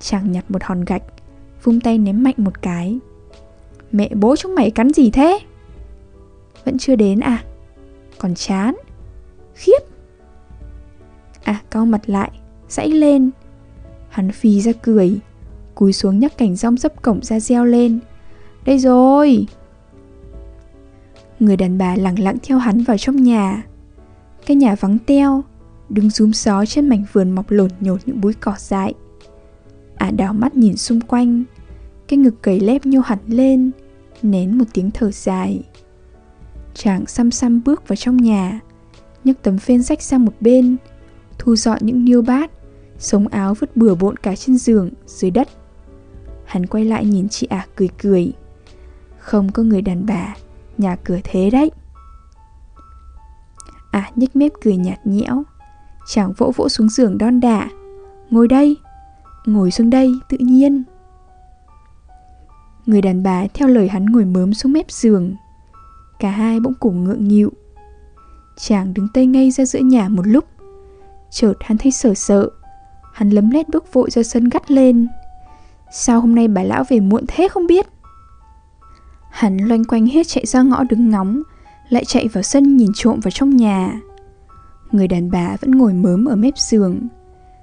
Chàng 0.00 0.32
nhặt 0.32 0.44
một 0.50 0.62
hòn 0.62 0.84
gạch, 0.84 1.02
Vung 1.62 1.80
tay 1.80 1.98
ném 1.98 2.22
mạnh 2.22 2.34
một 2.36 2.62
cái. 2.62 2.98
Mẹ 3.92 4.08
bố 4.14 4.36
chúng 4.36 4.54
mày 4.54 4.70
cắn 4.70 4.92
gì 4.92 5.10
thế? 5.10 5.38
Vẫn 6.64 6.78
chưa 6.78 6.96
đến 6.96 7.20
à? 7.20 7.44
Còn 8.18 8.34
chán. 8.34 8.76
Khiếp. 9.54 9.78
À 11.42 11.60
cau 11.70 11.86
mặt 11.86 12.00
lại, 12.06 12.30
Dãy 12.68 12.88
lên. 12.90 13.30
Hắn 14.08 14.30
phì 14.32 14.60
ra 14.60 14.72
cười, 14.82 15.20
Cúi 15.74 15.92
xuống 15.92 16.18
nhắc 16.18 16.38
cảnh 16.38 16.56
rong 16.56 16.76
dấp 16.76 17.02
cổng 17.02 17.20
ra 17.22 17.40
reo 17.40 17.64
lên. 17.64 17.98
Đây 18.64 18.78
rồi. 18.78 19.46
Người 21.40 21.56
đàn 21.56 21.78
bà 21.78 21.96
lặng 21.96 22.18
lặng 22.18 22.36
theo 22.42 22.58
hắn 22.58 22.82
vào 22.82 22.98
trong 22.98 23.16
nhà. 23.16 23.62
Cái 24.46 24.56
nhà 24.56 24.74
vắng 24.74 24.98
teo, 25.06 25.42
Đứng 25.90 26.10
rúm 26.10 26.30
gió 26.32 26.66
trên 26.66 26.88
mảnh 26.88 27.04
vườn 27.12 27.30
mọc 27.30 27.50
lổn 27.50 27.70
nhột 27.80 28.00
những 28.06 28.20
búi 28.20 28.34
cỏ 28.40 28.54
dại. 28.58 28.94
Ả 29.96 30.06
à 30.06 30.10
đảo 30.10 30.32
mắt 30.32 30.56
nhìn 30.56 30.76
xung 30.76 31.00
quanh. 31.00 31.44
Cái 32.10 32.16
ngực 32.16 32.42
cầy 32.42 32.60
lép 32.60 32.86
nhô 32.86 33.00
hẳn 33.00 33.18
lên, 33.26 33.70
Nén 34.22 34.58
một 34.58 34.64
tiếng 34.72 34.90
thở 34.90 35.10
dài. 35.10 35.62
Chàng 36.74 37.06
xăm 37.06 37.30
xăm 37.30 37.60
bước 37.64 37.88
vào 37.88 37.96
trong 37.96 38.16
nhà, 38.16 38.60
nhấc 39.24 39.42
tấm 39.42 39.58
phên 39.58 39.82
rách 39.82 40.02
sang 40.02 40.24
một 40.24 40.32
bên, 40.40 40.76
Thu 41.38 41.56
dọn 41.56 41.78
những 41.80 42.04
niêu 42.04 42.22
bát, 42.22 42.50
Sống 42.98 43.28
áo 43.28 43.54
vứt 43.54 43.76
bừa 43.76 43.94
bộn 43.94 44.16
cả 44.16 44.36
trên 44.36 44.58
giường, 44.58 44.90
Dưới 45.06 45.30
đất. 45.30 45.48
Hắn 46.44 46.66
quay 46.66 46.84
lại 46.84 47.04
nhìn 47.04 47.28
chị 47.28 47.46
ả 47.46 47.66
cười 47.76 47.88
cười. 48.02 48.32
Không 49.18 49.52
có 49.52 49.62
người 49.62 49.82
đàn 49.82 50.06
bà, 50.06 50.34
nhà 50.78 50.96
cửa 50.96 51.18
thế 51.24 51.50
đấy. 51.50 51.70
À 53.90 54.10
nhếch 54.16 54.36
mép 54.36 54.52
cười 54.62 54.76
nhạt 54.76 55.06
nhẽo. 55.06 55.42
Chàng 56.06 56.32
vỗ 56.36 56.52
vỗ 56.56 56.68
xuống 56.68 56.88
giường 56.88 57.18
đon 57.18 57.40
đả. 57.40 57.68
Ngồi 58.30 58.48
đây, 58.48 58.76
Ngồi 59.46 59.70
xuống 59.70 59.90
đây, 59.90 60.12
tự 60.28 60.36
nhiên. 60.40 60.84
Người 62.90 63.02
đàn 63.02 63.22
bà 63.22 63.46
theo 63.54 63.68
lời 63.68 63.88
hắn 63.88 64.06
ngồi 64.06 64.24
mớm 64.24 64.54
xuống 64.54 64.72
mép 64.72 64.90
giường. 64.90 65.34
Cả 66.18 66.30
hai 66.30 66.60
bỗng 66.60 66.74
cùng 66.80 67.04
ngượng 67.04 67.28
nghịu. 67.28 67.52
Chàng 68.56 68.94
đứng 68.94 69.08
tây 69.14 69.26
ngay 69.26 69.50
ra 69.50 69.64
giữa 69.64 69.78
nhà 69.78 70.08
một 70.08 70.26
lúc. 70.26 70.44
Chợt 71.30 71.52
hắn 71.60 71.78
thấy 71.78 71.92
sợ 71.92 72.14
sợ. 72.14 72.50
Hắn 73.12 73.30
lấm 73.30 73.50
lét 73.50 73.68
bước 73.68 73.92
vội 73.92 74.10
ra 74.10 74.22
sân 74.22 74.48
gắt 74.48 74.70
lên. 74.70 75.08
Sao 75.92 76.20
hôm 76.20 76.34
nay 76.34 76.48
bà 76.48 76.62
lão 76.62 76.84
về 76.88 77.00
muộn 77.00 77.24
thế 77.28 77.48
không 77.48 77.66
biết? 77.66 77.86
Hắn 79.30 79.56
loanh 79.56 79.84
quanh 79.84 80.06
hết 80.06 80.28
chạy 80.28 80.46
ra 80.46 80.62
ngõ 80.62 80.84
đứng 80.84 81.10
ngóng, 81.10 81.42
Lại 81.88 82.04
chạy 82.04 82.28
vào 82.28 82.42
sân 82.42 82.76
nhìn 82.76 82.90
trộm 82.94 83.20
vào 83.20 83.30
trong 83.30 83.56
nhà. 83.56 84.00
Người 84.92 85.08
đàn 85.08 85.30
bà 85.30 85.56
vẫn 85.60 85.70
ngồi 85.70 85.92
mớm 85.92 86.24
ở 86.24 86.36
mép 86.36 86.58
giường. 86.58 87.08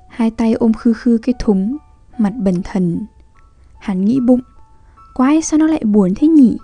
Hai 0.09 0.31
tay 0.31 0.53
ôm 0.53 0.73
khư 0.73 0.93
khư 0.93 1.17
cái 1.21 1.35
thúng, 1.39 1.77
Mặt 2.17 2.33
bần 2.35 2.61
thần. 2.63 3.05
Hắn 3.79 4.05
nghĩ 4.05 4.19
bụng. 4.19 4.41
Quái, 5.17 5.41
sao 5.41 5.57
nó 5.57 5.67
lại 5.67 5.81
buồn 5.85 6.13
thế 6.15 6.27
nhỉ? 6.27 6.57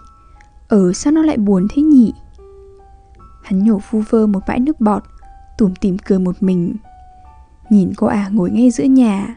Ở 0.67 0.93
sao 0.93 1.13
nó 1.13 1.21
lại 1.23 1.37
buồn 1.37 1.67
thế 1.69 1.81
nhỉ? 1.81 2.13
Hắn 3.43 3.63
nhổ 3.65 3.79
phu 3.79 4.03
vơ 4.09 4.27
một 4.27 4.39
bãi 4.47 4.59
nước 4.59 4.81
bọt, 4.81 5.03
Tủm 5.57 5.73
tỉm 5.75 5.97
cười 5.97 6.19
một 6.19 6.43
mình. 6.43 6.75
Nhìn 7.69 7.93
cô 7.97 8.07
à 8.07 8.29
ngồi 8.31 8.51
ngay 8.51 8.71
giữa 8.71 8.83
nhà. 8.83 9.35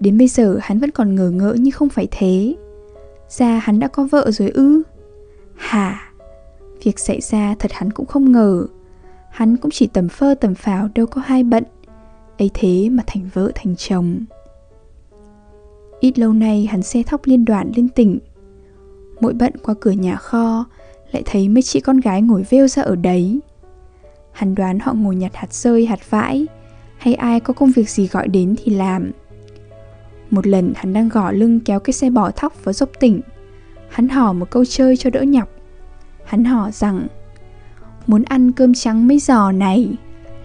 Đến 0.00 0.18
bây 0.18 0.28
giờ, 0.28 0.58
hắn 0.62 0.78
vẫn 0.78 0.90
còn 0.90 1.14
ngờ 1.14 1.30
ngỡ 1.30 1.52
như 1.52 1.70
không 1.70 1.88
phải 1.88 2.08
thế. 2.10 2.56
Ra 3.28 3.60
hắn 3.64 3.80
đã 3.80 3.88
có 3.88 4.04
vợ 4.04 4.30
rồi 4.30 4.48
ư? 4.50 4.82
Hả 5.56 6.12
Việc 6.82 6.98
xảy 6.98 7.20
ra 7.20 7.54
thật 7.58 7.72
hắn 7.74 7.92
cũng 7.92 8.06
không 8.06 8.32
ngờ. 8.32 8.66
Hắn 9.30 9.56
cũng 9.56 9.70
chỉ 9.70 9.86
tầm 9.86 10.08
phơ 10.08 10.34
tầm 10.34 10.54
phào 10.54 10.88
đâu 10.94 11.06
có 11.06 11.20
hai 11.24 11.42
bận. 11.42 11.64
Ấy 12.38 12.50
thế 12.54 12.88
mà 12.88 13.02
thành 13.06 13.28
vợ 13.34 13.52
thành 13.54 13.76
chồng. 13.76 14.20
Ít 16.00 16.18
lâu 16.18 16.32
nay 16.32 16.66
hắn 16.70 16.82
xe 16.82 17.02
thóc 17.02 17.20
liên 17.24 17.44
đoạn 17.44 17.72
lên 17.76 17.88
tỉnh. 17.88 18.18
Mỗi 19.20 19.32
bận 19.34 19.52
qua 19.62 19.74
cửa 19.80 19.90
nhà 19.90 20.16
kho, 20.16 20.64
Lại 21.12 21.22
thấy 21.26 21.48
mấy 21.48 21.62
chị 21.62 21.80
con 21.80 22.00
gái 22.00 22.22
ngồi 22.22 22.46
vêu 22.50 22.68
ra 22.68 22.82
ở 22.82 22.96
đấy. 22.96 23.40
Hắn 24.32 24.54
đoán 24.54 24.78
họ 24.78 24.92
ngồi 24.92 25.16
nhặt 25.16 25.32
hạt 25.34 25.52
rơi, 25.52 25.86
hạt 25.86 26.10
vãi, 26.10 26.46
Hay 26.98 27.14
ai 27.14 27.40
có 27.40 27.54
công 27.54 27.70
việc 27.70 27.90
gì 27.90 28.06
gọi 28.06 28.28
đến 28.28 28.54
thì 28.64 28.74
làm. 28.74 29.10
Một 30.30 30.46
lần 30.46 30.72
hắn 30.76 30.92
đang 30.92 31.08
gõ 31.08 31.30
lưng 31.30 31.60
kéo 31.60 31.80
cái 31.80 31.92
xe 31.92 32.10
bò 32.10 32.30
thóc 32.30 32.64
vào 32.64 32.72
dốc 32.72 32.88
tỉnh. 33.00 33.20
Hắn 33.88 34.08
hỏi 34.08 34.34
một 34.34 34.50
câu 34.50 34.64
chơi 34.64 34.96
cho 34.96 35.10
đỡ 35.10 35.22
nhọc. 35.22 35.48
Hắn 36.24 36.44
hỏi 36.44 36.72
rằng, 36.72 37.06
Muốn 38.06 38.22
ăn 38.22 38.52
cơm 38.52 38.74
trắng 38.74 39.08
mấy 39.08 39.18
giò 39.18 39.52
này, 39.52 39.88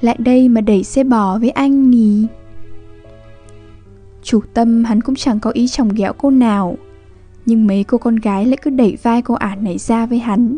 Lại 0.01 0.15
đây 0.19 0.49
mà 0.49 0.61
đẩy 0.61 0.83
xe 0.83 1.03
bò 1.03 1.37
với 1.37 1.49
anh 1.49 1.89
nhỉ? 1.89 2.27
Chủ 4.23 4.41
tâm 4.53 4.83
hắn 4.83 5.01
cũng 5.01 5.15
chẳng 5.15 5.39
có 5.39 5.51
ý 5.51 5.67
chồng 5.67 5.89
ghẹo 5.89 6.13
cô 6.13 6.29
nào. 6.29 6.77
Nhưng 7.45 7.67
mấy 7.67 7.83
cô 7.83 7.97
con 7.97 8.15
gái 8.15 8.45
lại 8.45 8.57
cứ 8.61 8.69
đẩy 8.69 8.97
vai 9.03 9.21
cô 9.21 9.33
ả 9.33 9.55
này 9.55 9.77
ra 9.77 10.05
với 10.05 10.19
hắn, 10.19 10.57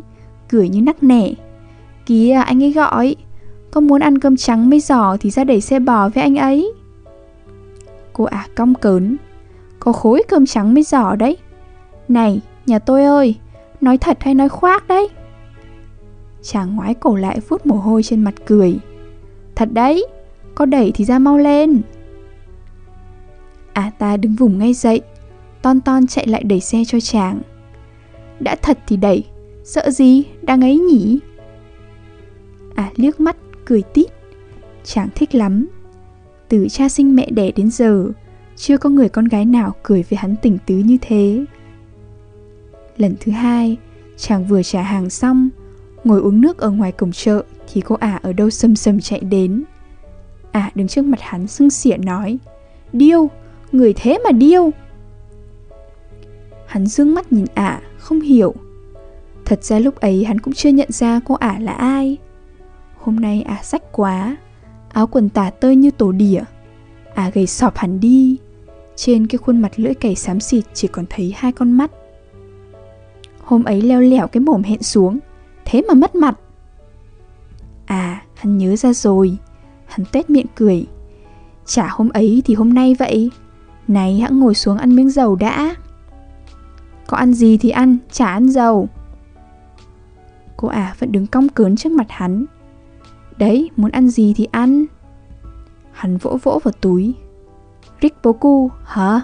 Cười 0.50 0.70
như 0.70 0.82
nắc 0.82 1.04
nẻ. 1.04 1.34
Kìa, 2.06 2.34
anh 2.46 2.64
ấy 2.64 2.72
gọi, 2.72 3.16
Có 3.72 3.82
muốn 3.82 4.02
ăn 4.02 4.20
cơm 4.20 4.38
trắng 4.38 4.70
mấy 4.70 4.80
giò 4.80 5.18
thì 5.20 5.30
ra 5.30 5.44
đẩy 5.44 5.62
xe 5.62 5.80
bò 5.80 6.10
với 6.10 6.24
anh 6.24 6.36
ấy. 6.36 6.74
Cô 8.14 8.24
ả 8.24 8.48
cong 8.56 8.76
cớn, 8.76 9.18
Có 9.80 9.92
khối 9.92 10.24
cơm 10.28 10.46
trắng 10.46 10.74
mấy 10.74 10.84
giò 10.84 11.16
đấy. 11.16 11.38
Này, 12.08 12.42
nhà 12.66 12.80
tôi 12.80 13.04
ơi, 13.04 13.36
Nói 13.82 13.98
thật 13.98 14.18
hay 14.22 14.36
nói 14.36 14.50
khoác 14.50 14.88
đấy? 14.88 15.08
Chàng 16.42 16.76
ngoái 16.76 16.94
cổ 16.94 17.16
lại 17.16 17.40
phút 17.40 17.66
mồ 17.66 17.76
hôi 17.76 18.04
trên 18.04 18.24
mặt 18.24 18.34
cười. 18.46 18.76
Thật 19.56 19.70
đấy, 19.72 20.06
Có 20.56 20.66
đẩy 20.66 20.92
thì 20.96 21.06
ra 21.06 21.20
mau 21.20 21.38
lên. 21.38 21.82
À 23.74 23.92
ta 24.00 24.18
đứng 24.18 24.36
vùng 24.36 24.60
ngay 24.60 24.74
dậy 24.74 25.02
Ton 25.64 25.82
ton 25.82 26.08
chạy 26.08 26.28
lại 26.28 26.44
đẩy 26.44 26.60
xe 26.60 26.84
cho 26.88 27.00
chàng. 27.00 27.42
Đã 28.40 28.56
thật 28.56 28.80
thì 28.88 28.98
đẩy 28.98 29.24
Sợ 29.64 29.90
gì? 29.92 30.24
Đang 30.42 30.62
ấy 30.62 30.78
nhỉ? 30.78 31.20
À 32.76 32.92
liếc 32.96 33.20
mắt 33.20 33.38
cười 33.66 33.82
tít. 33.82 34.06
Chàng 34.84 35.10
thích 35.16 35.36
lắm. 35.36 35.68
Từ 36.50 36.68
cha 36.70 36.90
sinh 36.90 37.16
mẹ 37.16 37.30
đẻ 37.32 37.52
đến 37.52 37.72
giờ 37.72 38.08
Chưa 38.56 38.78
có 38.78 38.90
người 38.90 39.10
con 39.10 39.26
gái 39.26 39.46
nào 39.46 39.76
cười 39.84 40.04
với 40.10 40.18
hắn 40.18 40.36
tỉnh 40.42 40.58
tứ 40.66 40.76
như 40.76 40.98
thế. 41.02 41.46
Lần 42.98 43.16
thứ 43.20 43.32
hai 43.32 43.78
Chàng 44.18 44.46
vừa 44.48 44.64
trả 44.64 44.82
hàng 44.82 45.10
xong 45.10 45.50
Ngồi 46.04 46.22
uống 46.22 46.42
nước 46.42 46.58
ở 46.58 46.70
ngoài 46.70 46.92
cổng 46.92 47.12
chợ 47.12 47.44
Thì 47.74 47.82
cô 47.82 47.96
ả 47.96 48.20
ở 48.24 48.34
đâu 48.34 48.50
sầm 48.50 48.76
sầm 48.76 49.00
chạy 49.00 49.20
đến. 49.20 49.64
Ả 50.52 50.72
đứng 50.76 50.88
trước 50.88 51.06
mặt 51.06 51.20
hắn 51.22 51.48
sưng 51.48 51.70
xỉa 51.70 51.98
nói 51.98 52.38
Điêu, 52.94 53.30
người 53.72 53.94
thế 53.94 54.20
mà 54.26 54.32
điêu! 54.32 54.72
Hắn 56.74 56.86
dương 56.86 57.16
mắt 57.16 57.34
nhìn 57.34 57.46
ả, 57.54 57.82
không 57.98 58.22
hiểu. 58.22 58.54
Thật 59.46 59.64
ra 59.64 59.80
lúc 59.80 59.96
ấy 59.96 60.24
hắn 60.24 60.40
cũng 60.40 60.54
chưa 60.54 60.70
nhận 60.70 60.92
ra 60.92 61.20
cô 61.26 61.36
ả 61.36 61.60
là 61.60 61.72
ai. 61.72 62.18
Hôm 62.98 63.16
nay 63.16 63.42
ả 63.42 63.60
sách 63.64 63.84
quá 63.92 64.38
Áo 64.94 65.08
quần 65.08 65.30
tả 65.30 65.50
tơi 65.50 65.76
như 65.76 65.92
tổ 65.92 66.12
đỉa. 66.12 66.42
Ả 67.16 67.30
gầy 67.30 67.48
sọp 67.48 67.78
hẳn 67.78 68.00
đi. 68.00 68.38
Trên 68.96 69.28
cái 69.28 69.38
khuôn 69.38 69.62
mặt 69.62 69.72
lưỡi 69.76 69.94
cày 69.94 70.16
xám 70.16 70.40
xịt 70.40 70.64
chỉ 70.74 70.88
còn 70.88 71.06
thấy 71.10 71.34
hai 71.36 71.52
con 71.52 71.72
mắt. 71.72 71.92
Hôm 73.44 73.64
ấy 73.64 73.82
leo 73.82 74.02
lẻo 74.02 74.28
cái 74.28 74.42
mồm 74.42 74.64
hẹn 74.64 74.84
xuống 74.84 75.20
Thế 75.66 75.82
mà 75.88 75.94
mất 75.94 76.16
mặt. 76.16 76.40
À 77.86 78.22
hắn 78.36 78.58
nhớ 78.58 78.76
ra 78.76 78.94
rồi. 78.94 79.38
Hắn 79.86 80.06
tét 80.12 80.30
miệng 80.30 80.48
cười. 80.56 80.86
Chả 81.66 81.88
hôm 81.92 82.10
ấy 82.10 82.42
thì 82.46 82.54
hôm 82.54 82.74
nay 82.74 82.96
vậy. 83.00 83.32
Này 83.88 84.20
hãng 84.20 84.40
ngồi 84.40 84.56
xuống 84.56 84.78
ăn 84.78 84.96
miếng 84.96 85.10
dầu 85.10 85.36
đã. 85.36 85.76
Có 87.08 87.18
ăn 87.18 87.34
gì 87.34 87.58
thì 87.58 87.70
ăn 87.70 87.98
Chả 88.12 88.28
ăn 88.28 88.50
dầu. 88.50 88.90
Cô 90.58 90.68
ả 90.68 90.96
vẫn 91.00 91.12
đứng 91.12 91.28
cong 91.28 91.50
cớn 91.50 91.76
trước 91.76 91.92
mặt 91.92 92.08
hắn. 92.10 92.46
Đấy 93.38 93.70
muốn 93.76 93.92
ăn 93.92 94.10
gì 94.10 94.34
thì 94.34 94.48
ăn. 94.52 94.86
Hắn 95.92 96.18
vỗ 96.18 96.38
vỗ 96.44 96.60
vào 96.64 96.72
túi. 96.82 97.14
Rick 98.02 98.22
Boku 98.24 98.72
hả? 98.86 99.22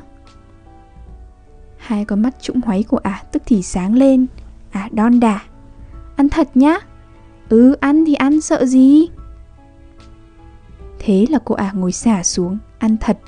Hai 1.77 2.05
con 2.05 2.21
mắt 2.21 2.41
trũng 2.41 2.61
hoáy 2.61 2.83
của 2.83 2.97
ả 2.97 3.23
tức 3.31 3.43
thì 3.45 3.61
sáng 3.61 3.95
lên. 3.95 4.27
Ả 4.71 4.89
đon 4.91 5.19
đả, 5.19 5.41
Ăn 6.15 6.29
thật 6.29 6.49
nhá. 6.55 6.77
Ừ 7.49 7.73
ăn 7.73 8.05
thì 8.05 8.13
ăn 8.13 8.41
sợ 8.41 8.65
gì? 8.65 9.07
Thế 10.99 11.25
là 11.29 11.39
cô 11.45 11.55
ả 11.55 11.71
ngồi 11.71 11.91
xả 11.91 12.23
xuống 12.23 12.57
Ăn 12.79 12.97
thật. 12.97 13.19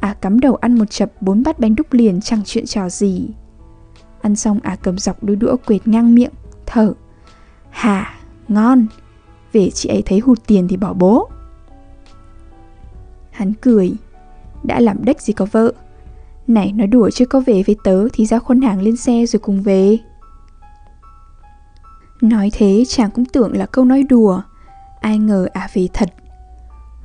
Ả 0.00 0.14
cắm 0.14 0.40
đầu 0.40 0.54
ăn 0.54 0.78
một 0.78 0.90
chập 0.90 1.12
bốn 1.20 1.42
bát 1.42 1.58
bánh 1.58 1.74
đúc 1.74 1.92
liền 1.92 2.20
Chẳng 2.20 2.40
chuyện 2.44 2.66
trò 2.66 2.88
gì. 2.88 3.28
Ăn 4.22 4.36
xong 4.36 4.60
ả 4.62 4.76
cầm 4.82 4.98
dọc 4.98 5.24
đôi 5.24 5.36
đũa 5.36 5.56
quệt 5.66 5.88
ngang 5.88 6.14
miệng, 6.14 6.30
Thở. 6.66 6.92
Hà, 7.70 8.14
ngon. 8.48 8.86
Về 9.52 9.70
chị 9.70 9.88
ấy 9.88 10.02
thấy 10.06 10.18
hụt 10.18 10.38
tiền 10.46 10.68
thì 10.68 10.76
bỏ 10.76 10.92
bố. 10.92 11.28
Hắn 13.30 13.52
cười. 13.52 13.92
Đã 14.62 14.80
làm 14.80 15.04
đếch 15.04 15.20
gì 15.20 15.32
có 15.32 15.46
vợ? 15.52 15.72
Này, 16.46 16.72
nói 16.72 16.86
đùa 16.86 17.10
chứ 17.10 17.26
có 17.26 17.40
về 17.40 17.62
với 17.66 17.76
tớ 17.84 18.08
Thì 18.12 18.26
ra 18.26 18.38
khuôn 18.38 18.60
hàng 18.60 18.82
lên 18.82 18.96
xe 18.96 19.26
rồi 19.26 19.40
cùng 19.40 19.62
về. 19.62 19.98
Nói 22.20 22.50
thế, 22.52 22.84
chàng 22.88 23.10
cũng 23.10 23.24
tưởng 23.24 23.56
là 23.56 23.66
câu 23.66 23.84
nói 23.84 24.02
đùa. 24.02 24.42
Ai 25.00 25.18
ngờ 25.18 25.46
à 25.52 25.68
về 25.74 25.88
thật. 25.92 26.08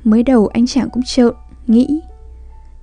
Mới 0.04 0.22
đầu 0.22 0.46
anh 0.46 0.66
chàng 0.66 0.90
cũng 0.90 1.02
trợn, 1.02 1.32
Nghĩ. 1.66 2.00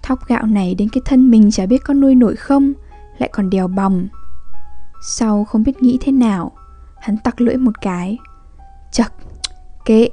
Thóc 0.04 0.28
gạo 0.28 0.46
này 0.46 0.76
đến 0.76 0.90
cái 0.90 1.02
thân 1.06 1.32
mình 1.32 1.52
chả 1.52 1.66
biết 1.66 1.84
có 1.84 1.94
nuôi 1.94 2.16
nổi 2.16 2.36
không, 2.36 2.74
Lại 3.18 3.30
còn 3.34 3.50
đèo 3.50 3.68
bòng. 3.68 4.08
Sau 5.06 5.44
không 5.44 5.64
biết 5.64 5.84
nghĩ 5.84 5.98
thế 6.02 6.12
nào, 6.12 6.52
Hắn 7.04 7.18
tặc 7.18 7.42
lưỡi 7.42 7.58
một 7.58 7.82
cái. 7.82 8.18
Chật, 8.92 9.12
Kệ. 9.86 10.10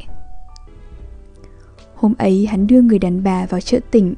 Hôm 1.94 2.14
ấy 2.18 2.46
hắn 2.46 2.66
đưa 2.66 2.82
người 2.82 2.98
đàn 2.98 3.22
bà 3.22 3.46
vào 3.46 3.60
chợ 3.60 3.80
tỉnh, 3.90 4.14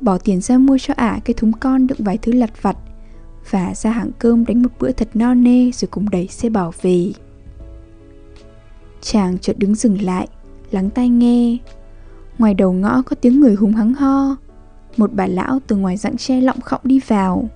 Bỏ 0.00 0.18
tiền 0.18 0.40
ra 0.40 0.58
mua 0.58 0.78
cho 0.78 0.94
ả 0.96 1.20
cái 1.24 1.34
thúng 1.34 1.52
con 1.52 1.86
đựng 1.86 1.98
vài 2.00 2.18
thứ 2.18 2.32
lặt 2.32 2.62
vặt 2.62 2.76
Và 3.50 3.74
ra 3.74 3.90
hàng 3.90 4.10
cơm 4.18 4.44
đánh 4.44 4.62
một 4.62 4.68
bữa 4.80 4.92
thật 4.92 5.08
no 5.14 5.34
nê 5.34 5.70
Rồi 5.70 5.88
cùng 5.90 6.10
đẩy 6.10 6.28
xe 6.28 6.50
bảo 6.50 6.72
về. 6.82 7.12
Chàng 9.00 9.38
chợt 9.38 9.58
đứng 9.58 9.74
dừng 9.74 10.02
lại, 10.02 10.28
Lắng 10.70 10.90
tai 10.90 11.08
nghe. 11.08 11.56
Ngoài 12.38 12.54
đầu 12.54 12.72
ngõ 12.72 13.02
có 13.02 13.16
tiếng 13.20 13.40
người 13.40 13.54
hùng 13.54 13.72
hắng 13.72 13.94
ho. 13.94 14.36
Một 14.96 15.12
bà 15.12 15.26
lão 15.26 15.58
từ 15.66 15.76
ngoài 15.76 15.96
rặng 15.96 16.16
tre 16.16 16.40
lọng 16.40 16.60
khọng 16.60 16.80
đi 16.84 17.00
vào. 17.06 17.48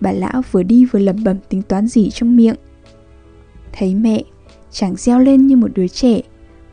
Bà 0.00 0.12
lão 0.12 0.42
vừa 0.50 0.62
đi 0.62 0.84
vừa 0.84 0.98
lẩm 0.98 1.24
bẩm 1.24 1.36
tính 1.48 1.62
toán 1.62 1.86
gì 1.86 2.10
trong 2.10 2.36
miệng. 2.36 2.56
Thấy 3.72 3.94
mẹ, 3.94 4.22
Chàng 4.74 4.96
reo 4.96 5.18
lên 5.18 5.46
như 5.46 5.56
một 5.56 5.68
đứa 5.74 5.88
trẻ 5.88 6.20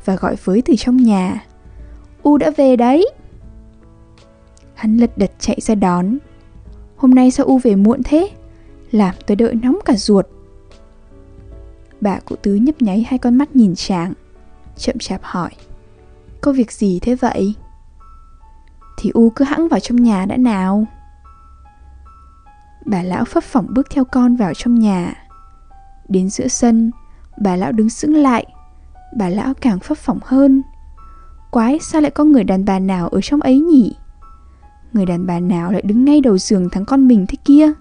Và 0.06 0.16
gọi 0.16 0.36
với 0.44 0.62
từ 0.62 0.74
trong 0.78 0.98
nhà. 0.98 1.46
U 2.24 2.38
đã 2.38 2.52
về 2.58 2.76
đấy. 2.76 3.10
Hắn 4.74 4.98
lật 4.98 5.18
đật 5.18 5.32
chạy 5.40 5.58
ra 5.62 5.76
đón. 5.76 6.18
Hôm 6.96 7.12
nay 7.12 7.32
sao 7.32 7.46
U 7.46 7.58
về 7.58 7.76
muộn 7.76 8.02
thế? 8.04 8.30
Làm 8.92 9.16
tôi 9.28 9.36
đợi 9.36 9.56
nóng 9.56 9.80
cả 9.86 9.96
ruột. 9.96 10.26
Bà 12.02 12.20
cụ 12.20 12.36
tứ 12.36 12.56
nhấp 12.56 12.82
nháy 12.82 13.06
hai 13.08 13.18
con 13.20 13.36
mắt 13.36 13.56
nhìn 13.56 13.76
chàng, 13.76 14.14
chậm 14.78 14.98
chạp 15.00 15.22
hỏi, 15.24 15.52
Có 16.42 16.52
việc 16.52 16.72
gì 16.72 17.00
thế 17.00 17.16
vậy? 17.16 17.54
Thì 18.98 19.10
U 19.14 19.30
cứ 19.30 19.46
hãng 19.46 19.68
vào 19.68 19.80
trong 19.80 20.04
nhà 20.04 20.26
đã 20.26 20.38
nào. 20.38 20.86
Bà 22.86 23.04
lão 23.04 23.26
phấp 23.26 23.44
phỏng 23.44 23.68
bước 23.70 23.88
theo 23.90 24.06
con 24.06 24.36
vào 24.36 24.54
trong 24.54 24.80
nhà. 24.80 25.14
Đến 26.08 26.30
giữa 26.30 26.48
sân, 26.48 26.92
Bà 27.38 27.56
lão 27.56 27.72
đứng 27.72 27.90
sững 27.90 28.16
lại. 28.16 28.46
Bà 29.18 29.30
lão 29.30 29.54
càng 29.54 29.80
phấp 29.80 29.98
phỏng 29.98 30.20
hơn. 30.24 30.64
Quái, 31.52 31.80
sao 31.82 32.02
lại 32.02 32.12
có 32.12 32.24
người 32.24 32.44
đàn 32.44 32.66
bà 32.66 32.80
nào 32.80 33.08
ở 33.08 33.22
trong 33.22 33.42
ấy 33.42 33.60
nhỉ? 33.60 33.96
Người 34.94 35.06
đàn 35.06 35.26
bà 35.26 35.40
nào 35.40 35.72
lại 35.72 35.82
đứng 35.82 36.06
ngay 36.06 36.22
đầu 36.22 36.38
giường 36.38 36.70
thằng 36.70 36.86
con 36.86 37.08
mình 37.08 37.26
thế 37.30 37.36
kia? 37.46 37.72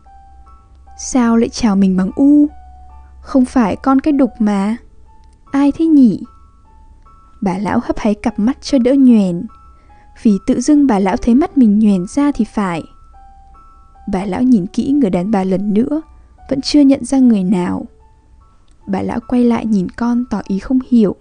Sao 0.99 1.37
lại 1.37 1.49
chào 1.49 1.77
mình 1.77 1.97
bằng 1.97 2.11
U? 2.15 2.47
Không 3.21 3.45
phải 3.45 3.77
con 3.77 4.01
cái 4.01 4.13
đục 4.13 4.31
mà. 4.39 4.77
Ai 5.53 5.73
thế 5.73 5.87
nhỉ? 5.87 6.23
Bà 7.41 7.59
lão 7.59 7.81
hấp 7.83 7.99
háy 7.99 8.15
cặp 8.15 8.39
mắt 8.39 8.59
cho 8.63 8.79
đỡ 8.79 8.95
nhoèn. 8.95 9.47
Vì 10.23 10.39
tự 10.47 10.61
dưng 10.61 10.87
bà 10.87 10.99
lão 10.99 11.17
thấy 11.17 11.35
mắt 11.35 11.59
mình 11.59 11.79
nhoèn 11.79 12.07
ra 12.07 12.33
thì 12.35 12.45
phải. 12.45 12.83
Bà 14.13 14.25
lão 14.25 14.43
nhìn 14.43 14.67
kỹ 14.67 14.93
người 14.93 15.11
đàn 15.11 15.31
bà 15.31 15.45
lần 15.45 15.75
nữa, 15.75 16.03
Vẫn 16.51 16.61
chưa 16.61 16.81
nhận 16.81 17.05
ra 17.05 17.19
người 17.19 17.45
nào. 17.45 17.87
Bà 18.87 19.03
lão 19.03 19.19
quay 19.29 19.45
lại 19.45 19.67
nhìn 19.67 19.89
con 19.89 20.25
tỏ 20.31 20.41
ý 20.47 20.59
không 20.59 20.79
hiểu. 20.91 21.17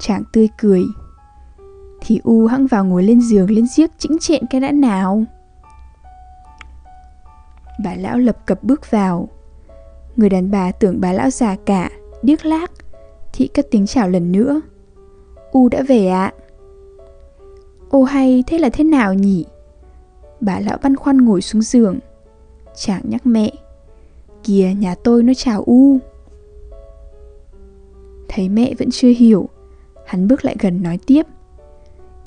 Chàng 0.00 0.22
tươi 0.32 0.48
cười. 0.58 0.82
Thì 2.00 2.20
U 2.24 2.46
hăng 2.46 2.66
vào 2.66 2.84
ngồi 2.84 3.02
lên 3.02 3.20
giường 3.20 3.50
lên 3.50 3.66
giếc 3.76 3.98
chĩnh 3.98 4.18
trện 4.18 4.44
cái 4.50 4.60
đã 4.60 4.72
nào? 4.72 5.24
Bà 7.84 7.94
lão 7.94 8.18
lập 8.18 8.46
cập 8.46 8.64
bước 8.64 8.90
vào. 8.90 9.28
Người 10.16 10.28
đàn 10.28 10.50
bà 10.50 10.72
tưởng 10.72 11.00
bà 11.00 11.12
lão 11.12 11.30
già 11.30 11.56
cả, 11.66 11.90
Điếc 12.22 12.44
lác 12.44 12.70
Thị 13.32 13.46
cất 13.46 13.66
tiếng 13.70 13.86
chào 13.86 14.08
lần 14.08 14.32
nữa. 14.32 14.60
U 15.52 15.68
đã 15.68 15.82
về 15.88 16.08
ạ. 16.08 16.24
À? 16.24 16.34
Ô 17.90 18.02
hay, 18.02 18.44
thế 18.46 18.58
là 18.58 18.68
thế 18.72 18.84
nào 18.84 19.14
nhỉ? 19.14 19.44
Bà 20.40 20.60
lão 20.60 20.78
băn 20.82 20.96
khoăn 20.96 21.18
ngồi 21.18 21.42
xuống 21.42 21.62
giường. 21.62 21.98
Chàng 22.76 23.02
nhắc 23.04 23.26
mẹ, 23.26 23.50
Kìa 24.44 24.72
nhà 24.78 24.94
tôi 25.04 25.22
nó 25.22 25.34
chào 25.34 25.62
U. 25.66 25.98
Thấy 28.28 28.48
mẹ 28.48 28.74
vẫn 28.78 28.88
chưa 28.90 29.08
hiểu, 29.08 29.48
Hắn 30.06 30.28
bước 30.28 30.44
lại 30.44 30.56
gần 30.58 30.82
nói 30.82 30.98
tiếp, 31.06 31.26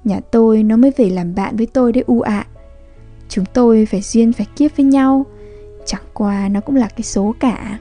Nhà 0.03 0.19
tôi 0.31 0.63
nó 0.63 0.77
mới 0.77 0.91
về 0.97 1.09
làm 1.09 1.35
bạn 1.35 1.55
với 1.55 1.67
tôi 1.67 1.91
đấy 1.91 2.03
U 2.07 2.21
ạ. 2.21 2.47
À. 2.47 2.47
Chúng 3.29 3.45
tôi 3.53 3.85
phải 3.85 4.01
duyên 4.01 4.33
phải 4.33 4.47
kiếp 4.55 4.77
với 4.77 4.85
nhau, 4.85 5.25
Chẳng 5.85 6.03
qua 6.13 6.49
nó 6.49 6.61
cũng 6.61 6.75
là 6.75 6.87
cái 6.87 7.03
số 7.03 7.35
cả. 7.39 7.79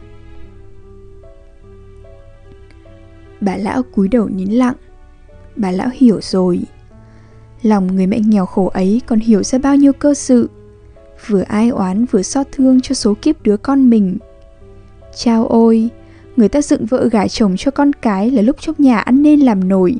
Bà 3.40 3.56
lão 3.56 3.82
cúi 3.82 4.08
đầu 4.08 4.28
nín 4.28 4.50
lặng. 4.50 4.74
Bà 5.56 5.70
lão 5.70 5.88
hiểu 5.92 6.20
rồi. 6.20 6.60
Lòng 7.62 7.96
người 7.96 8.06
mẹ 8.06 8.20
nghèo 8.20 8.46
khổ 8.46 8.66
ấy 8.66 9.00
còn 9.06 9.18
hiểu 9.18 9.42
ra 9.42 9.58
bao 9.58 9.76
nhiêu 9.76 9.92
cơ 9.92 10.14
sự. 10.14 10.50
Vừa 11.26 11.42
ai 11.42 11.68
oán 11.68 12.04
vừa 12.04 12.22
xót 12.22 12.46
thương 12.52 12.80
cho 12.80 12.94
số 12.94 13.14
kiếp 13.22 13.42
đứa 13.42 13.56
con 13.56 13.90
mình. 13.90 14.18
Chao 15.16 15.46
ôi, 15.46 15.90
Người 16.36 16.48
ta 16.48 16.62
dựng 16.62 16.86
vợ 16.86 17.08
gả 17.12 17.28
chồng 17.28 17.54
cho 17.58 17.70
con 17.70 17.92
cái 17.92 18.30
là 18.30 18.42
lúc 18.42 18.56
trong 18.60 18.74
nhà 18.78 18.98
ăn 18.98 19.22
nên 19.22 19.40
làm 19.40 19.68
nổi. 19.68 19.96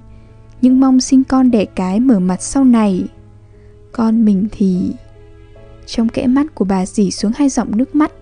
Nhưng 0.61 0.81
mong 0.81 1.00
sinh 1.00 1.25
con 1.25 1.50
đẻ 1.50 1.64
cái 1.64 2.00
mở 2.00 2.19
mặt 2.21 2.42
sau 2.42 2.64
này. 2.64 3.04
Con 3.92 4.25
mình 4.25 4.49
thì... 4.52 4.92
Trong 5.87 6.09
kẽ 6.09 6.27
mắt 6.27 6.55
của 6.55 6.64
bà 6.64 6.87
dì 6.87 7.11
xuống 7.11 7.33
hai 7.35 7.48
giọng 7.48 7.77
nước 7.77 7.94
mắt. 7.94 8.12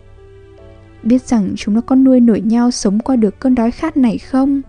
Biết 1.03 1.23
rằng 1.23 1.53
chúng 1.57 1.75
nó 1.75 1.81
con 1.81 2.05
nuôi 2.05 2.21
nổi 2.21 2.41
nhau 2.41 2.71
sống 2.71 2.99
qua 2.99 3.17
được 3.17 3.41
cơn 3.41 3.55
đói 3.55 3.71
khát 3.71 3.97
này 3.97 4.19
không? 4.19 4.63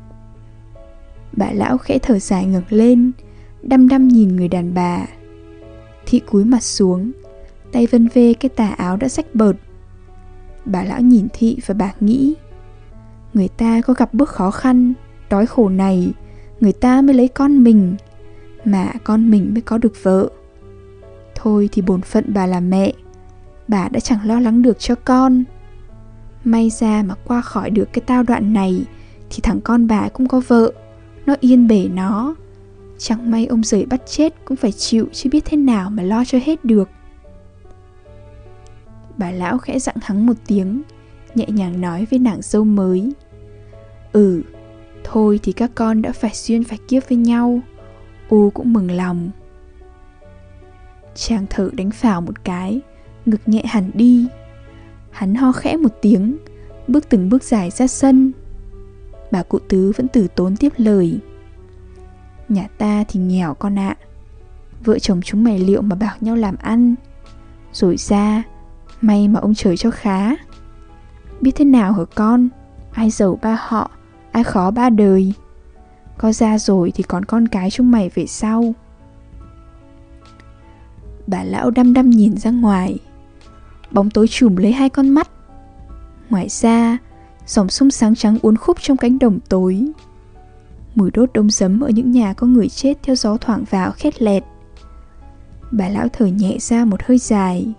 Bà 1.34 1.52
lão 1.52 1.78
khẽ 1.78 2.00
thở 2.00 2.20
dài 2.20 2.46
ngẩng 2.46 2.64
lên. 2.70 3.12
Đăm 3.64 3.88
đăm 3.88 4.08
nhìn 4.08 4.36
người 4.36 4.48
đàn 4.48 4.74
bà. 4.74 5.06
Thị 6.06 6.20
cúi 6.20 6.46
mặt 6.46 6.64
xuống, 6.64 7.12
Tay 7.72 7.88
vân 7.88 8.08
vê 8.14 8.34
cái 8.34 8.50
tà 8.50 8.68
áo 8.68 8.98
đã 8.98 9.10
rách 9.10 9.36
bợt. 9.36 9.56
Bà 10.66 10.84
lão 10.84 11.02
nhìn 11.02 11.28
thị 11.34 11.58
và 11.66 11.74
bà 11.74 11.94
nghĩ, 12.00 12.36
Người 13.34 13.48
ta 13.48 13.82
có 13.82 13.94
gặp 13.94 14.14
bước 14.14 14.30
khó 14.30 14.52
khăn, 14.52 14.94
Đói 15.30 15.46
khổ 15.46 15.70
này, 15.70 16.14
Người 16.60 16.74
ta 16.74 17.02
mới 17.02 17.14
lấy 17.14 17.28
con 17.28 17.64
mình, 17.64 17.96
Mà 18.66 18.92
con 19.04 19.30
mình 19.30 19.50
mới 19.54 19.62
có 19.62 19.78
được 19.78 19.94
vợ. 20.04 20.30
Thôi 21.36 21.70
thì 21.72 21.82
bổn 21.82 22.02
phận 22.02 22.26
bà 22.34 22.46
là 22.46 22.60
mẹ, 22.60 22.94
Bà 23.68 23.90
đã 23.90 24.00
chẳng 24.00 24.28
lo 24.28 24.40
lắng 24.40 24.62
được 24.62 24.80
cho 24.80 24.96
con. 24.96 25.44
May 26.44 26.70
ra 26.70 27.04
mà 27.04 27.16
qua 27.26 27.42
khỏi 27.42 27.70
được 27.70 27.94
cái 27.94 28.02
tao 28.06 28.24
đoạn 28.24 28.54
này, 28.54 28.86
Thì 29.30 29.40
thằng 29.44 29.62
con 29.62 29.88
bà 29.88 30.10
cũng 30.10 30.28
có 30.28 30.42
vợ, 30.48 30.72
Nó 31.26 31.36
yên 31.40 31.68
bể 31.68 31.90
nó. 31.94 32.36
Chẳng 33.04 33.32
may 33.32 33.46
ông 33.46 33.64
rời 33.64 33.86
bắt 33.86 34.02
chết 34.06 34.34
cũng 34.46 34.58
phải 34.58 34.72
chịu 34.72 35.08
chứ 35.12 35.30
biết 35.30 35.46
thế 35.46 35.58
nào 35.58 35.90
mà 35.90 36.04
lo 36.04 36.26
cho 36.26 36.40
hết 36.44 36.66
được. 36.66 36.90
Bà 39.18 39.32
lão 39.32 39.58
khẽ 39.58 39.80
dặn 39.80 39.96
hắn 40.02 40.26
một 40.26 40.34
tiếng 40.48 40.82
Nhẹ 41.36 41.46
nhàng 41.48 41.82
nói 41.82 42.08
với 42.10 42.20
nàng 42.20 42.42
dâu 42.42 42.64
mới. 42.64 43.14
Ừ, 44.12 44.42
thôi 45.04 45.40
thì 45.44 45.52
các 45.52 45.72
con 45.76 46.02
đã 46.02 46.12
phải 46.12 46.32
duyên 46.34 46.64
phải 46.64 46.78
kiếp 46.88 47.10
với 47.10 47.18
nhau 47.18 47.60
U 48.30 48.50
cũng 48.50 48.74
mừng 48.74 48.92
lòng. 48.92 49.32
Chàng 51.16 51.46
thở 51.50 51.70
đánh 51.74 51.92
phào 51.92 52.22
một 52.22 52.44
cái 52.44 52.82
Ngực 53.26 53.42
nhẹ 53.46 53.64
hẳn 53.66 53.92
đi. 53.94 54.28
Hắn 55.12 55.36
ho 55.36 55.52
khẽ 55.52 55.78
một 55.78 56.02
tiếng 56.02 56.38
Bước 56.88 57.10
từng 57.10 57.30
bước 57.30 57.44
dài 57.44 57.70
ra 57.70 57.88
sân. 57.88 58.32
Bà 59.32 59.44
cụ 59.44 59.60
tứ 59.60 59.92
vẫn 59.98 60.08
từ 60.08 60.28
tốn 60.28 60.56
tiếp 60.56 60.74
lời. 60.78 61.20
Nhà 62.52 62.68
ta 62.78 63.04
thì 63.08 63.20
nghèo 63.20 63.54
con 63.54 63.80
ạ. 63.80 63.96
Vợ 64.84 65.00
chồng 65.00 65.22
chúng 65.22 65.44
mày 65.44 65.60
liệu 65.60 65.82
mà 65.82 65.96
bảo 65.96 66.16
nhau 66.22 66.36
làm 66.36 66.56
ăn? 66.56 66.96
Rồi 67.74 67.98
ra, 67.98 68.44
May 69.02 69.28
mà 69.28 69.40
ông 69.40 69.54
trời 69.54 69.78
cho 69.78 69.92
khá. 69.92 70.36
Biết 71.42 71.52
thế 71.56 71.66
nào 71.66 71.94
hả 71.94 72.04
con? 72.16 72.50
Ai 72.92 73.10
giàu 73.10 73.40
ba 73.42 73.58
họ, 73.62 73.92
Ai 74.32 74.44
khó 74.44 74.72
ba 74.72 74.90
đời. 74.90 75.34
Có 76.18 76.32
ra 76.32 76.58
rồi 76.58 76.92
thì 76.96 77.04
còn 77.04 77.26
con 77.26 77.48
cái 77.48 77.72
chúng 77.72 77.92
mày 77.92 78.10
về 78.10 78.26
sau. 78.26 78.74
Bà 81.28 81.44
lão 81.44 81.72
đăm 81.72 81.94
đăm 81.94 82.10
nhìn 82.10 82.38
ra 82.38 82.52
ngoài. 82.52 83.00
Bóng 83.92 84.10
tối 84.10 84.28
trùm 84.28 84.56
lấy 84.56 84.72
hai 84.72 84.90
con 84.90 85.10
mắt. 85.10 85.30
Ngoài 86.30 86.50
ra, 86.50 86.98
Dòng 87.48 87.70
sông 87.70 87.92
sáng 87.92 88.16
trắng 88.16 88.38
uốn 88.42 88.58
khúc 88.58 88.82
trong 88.82 88.98
cánh 88.98 89.20
đồng 89.20 89.40
tối. 89.50 89.86
Mùi 90.96 91.12
đốt 91.12 91.30
đông 91.34 91.52
sấm 91.52 91.82
ở 91.82 91.90
những 91.90 92.12
nhà 92.12 92.34
có 92.34 92.48
người 92.48 92.70
chết 92.70 92.94
theo 93.04 93.16
gió 93.16 93.38
thoảng 93.38 93.64
vào 93.70 93.92
khét 93.92 94.22
lẹt. 94.22 94.44
Bà 95.72 95.90
lão 95.90 96.08
thở 96.14 96.26
nhẹ 96.26 96.58
ra 96.60 96.86
một 96.86 97.04
hơi 97.04 97.18
dài. 97.18 97.74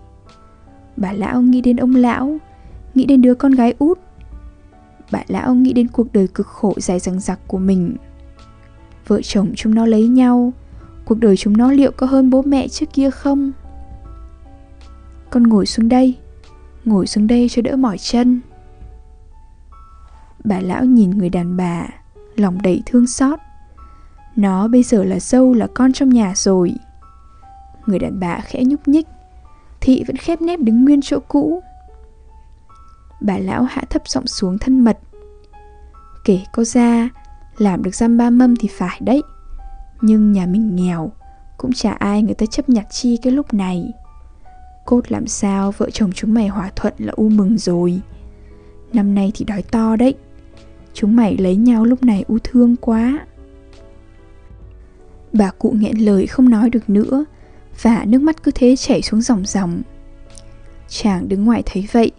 Bà 0.97 1.13
lão 1.13 1.43
nghĩ 1.43 1.61
đến 1.61 1.77
ông 1.77 1.95
lão, 1.95 2.39
Nghĩ 2.95 3.07
đến 3.07 3.23
đứa 3.23 3.35
con 3.35 3.53
gái 3.53 3.75
út. 3.79 3.99
Bà 5.11 5.23
lão 5.29 5.55
nghĩ 5.55 5.73
đến 5.73 5.89
cuộc 5.89 6.13
đời 6.13 6.29
cực 6.29 6.47
khổ 6.47 6.75
dài 6.77 6.99
dằng 6.99 7.21
dặc 7.21 7.39
của 7.47 7.59
mình. 7.59 7.97
Vợ 9.07 9.21
chồng 9.23 9.53
chúng 9.57 9.75
nó 9.75 9.87
lấy 9.87 10.09
nhau, 10.09 10.53
Cuộc 11.05 11.19
đời 11.19 11.37
chúng 11.37 11.57
nó 11.57 11.73
liệu 11.73 11.93
có 11.93 12.07
hơn 12.07 12.31
bố 12.31 12.43
mẹ 12.43 12.69
trước 12.69 12.87
kia 12.93 13.11
không? 13.11 13.53
Con 15.31 15.43
ngồi 15.43 15.67
xuống 15.67 15.89
đây, 15.89 16.17
Ngồi 16.85 17.07
xuống 17.07 17.27
đây 17.27 17.49
cho 17.49 17.63
đỡ 17.63 17.77
mỏi 17.77 17.99
chân. 17.99 18.41
Bà 20.45 20.61
lão 20.61 20.85
nhìn 20.85 21.11
người 21.11 21.29
đàn 21.29 21.57
bà. 21.57 21.87
Lòng 22.37 22.63
đầy 22.63 22.83
thương 22.87 23.07
xót. 23.07 23.39
Nó 24.37 24.69
bây 24.69 24.83
giờ 24.83 25.05
là 25.05 25.21
dâu 25.21 25.55
là 25.55 25.67
con 25.75 25.93
trong 25.93 26.09
nhà 26.09 26.33
rồi. 26.37 26.75
Người 27.87 27.99
đàn 27.99 28.21
bà 28.21 28.41
khẽ 28.41 28.63
nhúc 28.65 28.89
nhích. 28.89 29.07
Thị 29.81 30.05
vẫn 30.07 30.17
khép 30.17 30.43
nép 30.43 30.61
đứng 30.61 30.85
nguyên 30.85 31.01
chỗ 31.03 31.19
cũ. 31.29 31.63
Bà 33.21 33.39
lão 33.39 33.63
hạ 33.63 33.83
thấp 33.91 34.09
giọng 34.09 34.27
xuống 34.27 34.59
thân 34.59 34.81
mật. 34.81 34.99
Kể 36.25 36.41
cô 36.53 36.65
ra, 36.65 37.09
Làm 37.59 37.83
được 37.83 37.95
giam 37.95 38.17
ba 38.17 38.31
mâm 38.31 38.57
thì 38.57 38.69
phải 38.69 38.99
đấy. 39.01 39.23
Nhưng 40.01 40.33
nhà 40.33 40.47
mình 40.47 40.77
nghèo, 40.77 41.13
Cũng 41.57 41.73
chả 41.73 41.93
ai 41.93 42.23
người 42.23 42.35
ta 42.35 42.47
chấp 42.47 42.69
nhặt 42.69 42.87
chi 42.91 43.17
cái 43.17 43.33
lúc 43.33 43.55
này. 43.55 43.93
Cốt 44.85 45.01
làm 45.09 45.27
sao 45.27 45.71
vợ 45.71 45.91
chồng 45.91 46.13
chúng 46.15 46.35
mày 46.35 46.49
hòa 46.49 46.71
thuận 46.77 46.95
là 46.99 47.13
u 47.17 47.29
mừng 47.29 47.59
rồi. 47.59 48.01
Năm 48.93 49.15
nay 49.15 49.33
thì 49.35 49.45
đói 49.45 49.63
to 49.63 49.97
đấy. 49.97 50.15
Chúng 50.95 51.17
mày 51.17 51.37
lấy 51.37 51.57
nhau 51.57 51.85
lúc 51.85 52.03
này 52.03 52.25
u 52.29 52.39
thương 52.45 52.77
quá. 52.77 53.27
Bà 55.33 55.51
cụ 55.51 55.75
nghẹn 55.79 55.99
lời 55.99 56.27
không 56.27 56.49
nói 56.49 56.71
được 56.71 56.91
nữa, 56.91 57.25
Và 57.83 58.05
nước 58.05 58.23
mắt 58.23 58.43
cứ 58.43 58.51
thế 58.55 58.77
chảy 58.77 59.03
xuống 59.03 59.23
dòng 59.23 59.45
dòng. 59.47 59.83
Chàng 60.89 61.29
đứng 61.29 61.45
ngoài 61.45 61.63
thấy 61.67 61.89
vậy, 61.93 62.11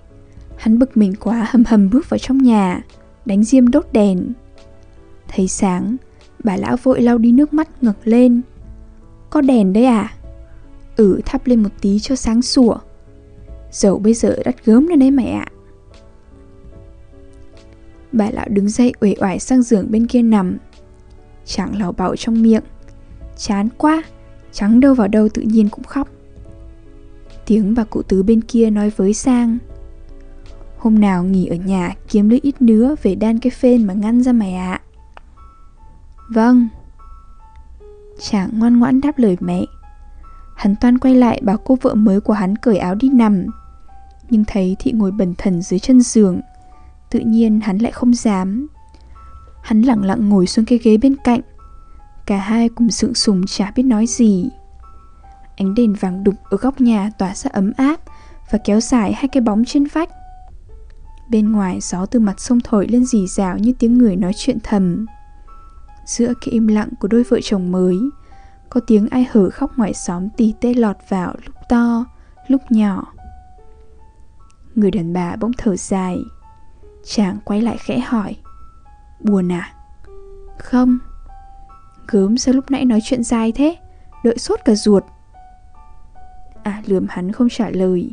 Hắn 0.57 0.79
bực 0.79 0.97
mình 0.97 1.13
quá 1.19 1.47
hầm 1.49 1.63
hầm 1.65 1.89
bước 1.89 2.09
vào 2.09 2.17
trong 2.17 2.37
nhà, 2.37 2.81
Đánh 3.25 3.43
diêm 3.43 3.71
đốt 3.71 3.85
đèn. 3.91 4.33
Thấy 5.27 5.47
sáng, 5.47 5.95
Bà 6.43 6.57
lão 6.57 6.77
vội 6.83 7.01
lau 7.01 7.17
đi 7.17 7.31
nước 7.31 7.53
mắt 7.53 7.83
ngẩng 7.83 7.95
lên. 8.03 8.41
Có 9.29 9.41
đèn 9.41 9.73
đấy 9.73 9.85
à? 9.85 10.13
Ừ 10.95 11.21
thắp 11.25 11.47
lên 11.47 11.63
một 11.63 11.69
tí 11.81 11.99
cho 11.99 12.15
sáng 12.15 12.41
sủa. 12.41 12.77
Dầu 13.71 13.99
bây 13.99 14.13
giờ 14.13 14.35
đắt 14.45 14.65
gớm 14.65 14.87
lên 14.87 14.99
đấy 14.99 15.11
mẹ 15.11 15.31
ạ. 15.31 15.47
Bà 18.13 18.29
lão 18.31 18.47
đứng 18.49 18.69
dậy 18.69 18.93
uể 18.99 19.15
oải 19.19 19.39
sang 19.39 19.61
giường 19.61 19.91
bên 19.91 20.07
kia 20.07 20.21
nằm. 20.21 20.57
Chàng 21.45 21.79
lào 21.79 21.91
bạo 21.91 22.15
trong 22.15 22.41
miệng. 22.41 22.63
Chán 23.37 23.69
quá, 23.77 24.03
Trắng 24.53 24.79
đâu 24.79 24.93
vào 24.93 25.07
đâu 25.07 25.29
tự 25.29 25.41
nhiên 25.41 25.69
cũng 25.69 25.83
khóc. 25.83 26.09
Tiếng 27.45 27.73
bà 27.75 27.83
cụ 27.83 28.01
tứ 28.01 28.23
bên 28.23 28.41
kia 28.41 28.69
nói 28.69 28.89
với 28.89 29.13
Sang. 29.13 29.57
Hôm 30.77 30.99
nào 30.99 31.23
nghỉ 31.23 31.47
ở 31.47 31.55
nhà 31.55 31.95
kiếm 32.07 32.29
lưỡi 32.29 32.39
ít 32.43 32.61
nứa 32.61 32.95
về 33.03 33.15
đan 33.15 33.39
cái 33.39 33.51
phên 33.51 33.87
mà 33.87 33.93
ngăn 33.93 34.23
ra 34.23 34.31
mày 34.31 34.53
ạ. 34.53 34.71
À. 34.71 34.83
Vâng. 36.29 36.67
Chàng 38.19 38.49
ngoan 38.53 38.79
ngoãn 38.79 39.01
đáp 39.01 39.17
lời 39.17 39.37
mẹ. 39.39 39.65
Hắn 40.55 40.75
toan 40.75 40.97
quay 40.97 41.15
lại 41.15 41.41
bảo 41.43 41.57
cô 41.57 41.77
vợ 41.81 41.93
mới 41.93 42.21
của 42.21 42.33
hắn 42.33 42.55
cởi 42.55 42.77
áo 42.77 42.95
đi 42.95 43.09
nằm. 43.09 43.45
Nhưng 44.29 44.43
thấy 44.47 44.75
thị 44.79 44.91
ngồi 44.91 45.11
bần 45.11 45.33
thần 45.37 45.61
dưới 45.61 45.79
chân 45.79 46.01
giường 46.01 46.41
Tự 47.13 47.19
nhiên 47.19 47.59
hắn 47.59 47.77
lại 47.77 47.91
không 47.91 48.13
dám. 48.13 48.67
Hắn 49.63 49.81
lặng 49.81 50.03
lặng 50.05 50.29
ngồi 50.29 50.47
xuống 50.47 50.65
cái 50.65 50.79
ghế 50.83 50.97
bên 50.97 51.15
cạnh. 51.23 51.39
Cả 52.25 52.37
hai 52.37 52.69
cùng 52.69 52.91
sượng 52.91 53.13
sùng 53.13 53.41
chả 53.47 53.71
biết 53.75 53.83
nói 53.83 54.07
gì. 54.07 54.49
Ánh 55.57 55.75
đèn 55.75 55.93
vàng 55.93 56.23
đục 56.23 56.35
ở 56.49 56.57
góc 56.57 56.81
nhà 56.81 57.11
tỏa 57.17 57.35
ra 57.35 57.49
ấm 57.53 57.71
áp 57.77 57.99
Và 58.51 58.59
kéo 58.63 58.79
dài 58.79 59.13
hai 59.13 59.27
cái 59.27 59.41
bóng 59.41 59.65
trên 59.65 59.85
vách. 59.93 60.09
Bên 61.29 61.51
ngoài 61.51 61.79
gió 61.81 62.05
từ 62.05 62.19
mặt 62.19 62.39
sông 62.39 62.59
thổi 62.63 62.87
lên 62.87 63.05
rì 63.05 63.27
rào 63.27 63.57
như 63.57 63.73
tiếng 63.79 63.97
người 63.97 64.15
nói 64.15 64.31
chuyện 64.35 64.57
thầm. 64.63 65.05
Giữa 66.05 66.33
cái 66.41 66.49
im 66.51 66.67
lặng 66.67 66.89
của 66.99 67.07
đôi 67.07 67.23
vợ 67.23 67.39
chồng 67.43 67.71
mới 67.71 67.99
Có 68.69 68.81
tiếng 68.87 69.07
ai 69.09 69.27
hở 69.31 69.49
khóc 69.49 69.77
ngoài 69.77 69.93
xóm 69.93 70.29
tì 70.29 70.53
tê 70.61 70.73
lọt 70.73 70.97
vào 71.09 71.35
lúc 71.45 71.55
to, 71.69 72.05
lúc 72.47 72.61
nhỏ. 72.69 73.13
Người 74.75 74.91
đàn 74.91 75.13
bà 75.13 75.35
bỗng 75.35 75.51
thở 75.57 75.75
dài. 75.75 76.23
Chàng 77.03 77.37
quay 77.45 77.61
lại 77.61 77.77
khẽ 77.79 77.99
hỏi. 77.99 78.35
Buồn 79.19 79.51
à? 79.51 79.73
Không. 80.59 80.99
Gớm 82.07 82.37
sao 82.37 82.53
lúc 82.53 82.71
nãy 82.71 82.85
nói 82.85 82.99
chuyện 83.03 83.23
dài 83.23 83.51
thế? 83.51 83.75
Đợi 84.23 84.37
sốt 84.37 84.59
cả 84.65 84.75
ruột. 84.75 85.03
À 86.63 86.83
lườm 86.85 87.05
hắn 87.09 87.31
không 87.31 87.49
trả 87.49 87.69
lời. 87.69 88.11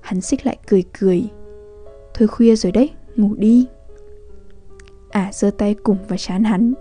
Hắn 0.00 0.20
xích 0.20 0.46
lại 0.46 0.58
cười 0.68 0.84
cười. 1.00 1.30
Thôi 2.14 2.28
khuya 2.28 2.56
rồi 2.56 2.72
đấy, 2.72 2.90
ngủ 3.16 3.34
đi. 3.34 3.66
À 5.10 5.30
giơ 5.32 5.50
tay 5.50 5.74
cùng 5.82 5.96
vào 6.08 6.18
chán 6.18 6.44
hắn. 6.44 6.74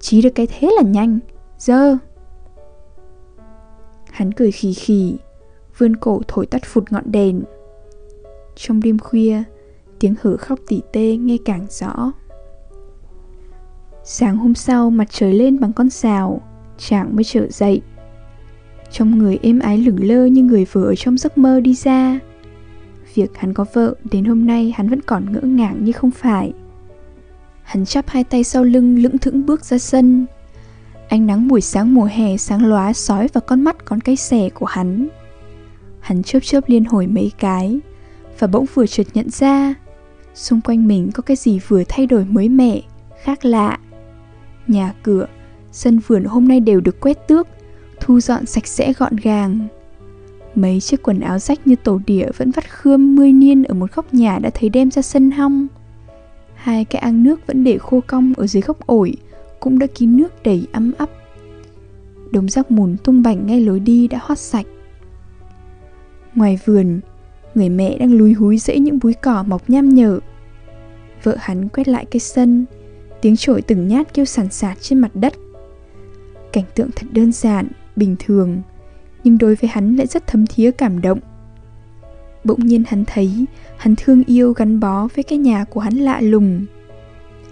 Chí 0.00 0.22
được 0.22 0.32
cái 0.34 0.46
thế 0.46 0.70
là 0.76 0.82
nhanh. 0.82 1.18
Dơ 1.58 1.96
Hắn 4.10 4.32
cười 4.32 4.52
khì 4.52 4.72
khì. 4.74 5.16
Vươn 5.78 5.96
cổ 5.96 6.20
thổi 6.28 6.46
tắt 6.46 6.62
phụt 6.64 6.84
ngọn 6.92 7.12
đèn. 7.12 7.42
Trong 8.56 8.80
đêm 8.80 8.98
khuya 8.98 9.42
Tiếng 10.00 10.14
hử 10.22 10.36
khóc 10.36 10.58
tỉ 10.68 10.80
tê 10.92 11.16
nghe 11.16 11.36
càng 11.44 11.66
rõ. 11.70 12.12
Sáng 14.04 14.36
hôm 14.36 14.54
sau, 14.54 14.90
mặt 14.90 15.08
trời 15.10 15.34
lên 15.34 15.60
bằng 15.60 15.72
con 15.72 15.90
xào 15.90 16.42
Chàng 16.78 17.16
mới 17.16 17.24
trở 17.24 17.46
dậy. 17.50 17.80
Trong 18.90 19.18
người 19.18 19.38
êm 19.42 19.58
ái 19.58 19.78
lửng 19.78 20.08
lơ 20.08 20.26
như 20.26 20.42
người 20.42 20.64
vừa 20.72 20.84
ở 20.84 20.94
trong 20.94 21.18
giấc 21.18 21.38
mơ 21.38 21.60
đi 21.60 21.74
ra. 21.74 22.18
Việc 23.14 23.36
hắn 23.36 23.54
có 23.54 23.64
vợ, 23.72 23.94
đến 24.10 24.24
hôm 24.24 24.46
nay 24.46 24.72
hắn 24.76 24.88
vẫn 24.88 25.00
còn 25.00 25.32
ngỡ 25.32 25.40
ngàng 25.40 25.84
như 25.84 25.92
không 25.92 26.10
phải. 26.10 26.52
Hắn 27.62 27.84
chắp 27.84 28.08
hai 28.08 28.24
tay 28.24 28.44
sau 28.44 28.64
lưng, 28.64 28.98
lững 28.98 29.18
thững 29.18 29.46
bước 29.46 29.64
ra 29.64 29.78
sân. 29.78 30.26
Ánh 31.08 31.26
nắng 31.26 31.48
buổi 31.48 31.60
sáng 31.60 31.94
mùa 31.94 32.08
hè 32.12 32.36
sáng 32.36 32.66
lóa 32.66 32.92
sói 32.92 33.28
vào 33.32 33.40
con 33.46 33.64
mắt 33.64 33.84
con 33.84 34.00
cây 34.00 34.16
xẻ 34.16 34.48
của 34.48 34.66
hắn. 34.66 35.08
Hắn 36.00 36.22
chớp 36.22 36.40
chớp 36.40 36.60
liên 36.66 36.84
hồi 36.84 37.06
mấy 37.06 37.32
cái 37.38 37.80
Và 38.38 38.46
bỗng 38.46 38.66
vừa 38.74 38.86
chợt 38.86 39.06
nhận 39.14 39.30
ra 39.30 39.74
Xung 40.38 40.60
quanh 40.60 40.88
mình 40.88 41.10
có 41.14 41.22
cái 41.22 41.36
gì 41.36 41.60
vừa 41.68 41.82
thay 41.88 42.06
đổi 42.06 42.24
mới 42.24 42.48
mẻ, 42.48 42.80
khác 43.22 43.44
lạ? 43.44 43.78
Nhà 44.66 44.94
cửa, 45.02 45.26
sân 45.72 45.98
vườn 45.98 46.24
hôm 46.24 46.48
nay 46.48 46.60
đều 46.60 46.80
được 46.80 47.00
quét 47.00 47.28
tước 47.28 47.48
Thu 48.00 48.20
dọn 48.20 48.46
sạch 48.46 48.66
sẽ 48.66 48.92
gọn 48.92 49.16
gàng. 49.16 49.68
Mấy 50.54 50.80
chiếc 50.80 51.02
quần 51.02 51.20
áo 51.20 51.38
rách 51.38 51.66
như 51.66 51.76
tổ 51.76 52.00
đĩa 52.06 52.26
vẫn 52.36 52.50
vắt 52.50 52.70
khươm 52.70 53.16
mươi 53.16 53.32
niên 53.32 53.62
ở 53.62 53.74
một 53.74 53.92
góc 53.94 54.14
nhà 54.14 54.38
đã 54.38 54.50
thấy 54.54 54.68
đem 54.68 54.90
ra 54.90 55.02
sân 55.02 55.30
hong. 55.30 55.66
Hai 56.54 56.84
cái 56.84 57.02
ăn 57.02 57.22
nước 57.22 57.46
vẫn 57.46 57.64
để 57.64 57.78
khô 57.78 58.00
cong 58.06 58.32
ở 58.36 58.46
dưới 58.46 58.62
gốc 58.62 58.86
ổi 58.86 59.16
Cũng 59.60 59.78
đã 59.78 59.86
kín 59.94 60.16
nước 60.16 60.42
đầy 60.42 60.66
ấm 60.72 60.92
ấp 60.98 61.10
Đống 62.30 62.48
rác 62.48 62.70
mùn 62.70 62.96
tung 63.04 63.22
bảnh 63.22 63.46
ngay 63.46 63.60
lối 63.60 63.80
đi 63.80 64.08
đã 64.08 64.18
hót 64.22 64.38
sạch. 64.38 64.66
Ngoài 66.34 66.60
vườn, 66.64 67.00
người 67.58 67.68
mẹ 67.68 67.98
đang 67.98 68.12
lùi 68.12 68.32
húi 68.32 68.58
rễ 68.58 68.78
những 68.78 68.98
búi 69.02 69.14
cỏ 69.14 69.42
mọc 69.42 69.70
nham 69.70 69.88
nhở. 69.88 70.20
Vợ 71.22 71.36
hắn 71.40 71.68
quét 71.68 71.88
lại 71.88 72.04
cái 72.04 72.20
sân 72.20 72.64
Tiếng 73.20 73.36
trội 73.36 73.62
từng 73.62 73.88
nhát 73.88 74.14
kêu 74.14 74.24
sàn 74.24 74.50
sạt 74.50 74.80
trên 74.80 74.98
mặt 74.98 75.10
đất. 75.14 75.32
Cảnh 76.52 76.64
tượng 76.74 76.90
thật 76.96 77.06
đơn 77.12 77.32
giản, 77.32 77.68
bình 77.96 78.16
thường 78.18 78.62
Nhưng 79.24 79.38
đối 79.38 79.54
với 79.54 79.70
hắn 79.72 79.96
lại 79.96 80.06
rất 80.06 80.26
thấm 80.26 80.46
thía 80.46 80.70
cảm 80.70 81.00
động. 81.00 81.18
Bỗng 82.44 82.66
nhiên 82.66 82.84
hắn 82.86 83.04
thấy 83.06 83.46
Hắn 83.78 83.94
thương 83.96 84.24
yêu 84.24 84.52
gắn 84.52 84.80
bó 84.80 85.08
với 85.14 85.22
cái 85.22 85.38
nhà 85.38 85.64
của 85.64 85.80
hắn 85.80 85.94
lạ 85.94 86.20
lùng. 86.20 86.66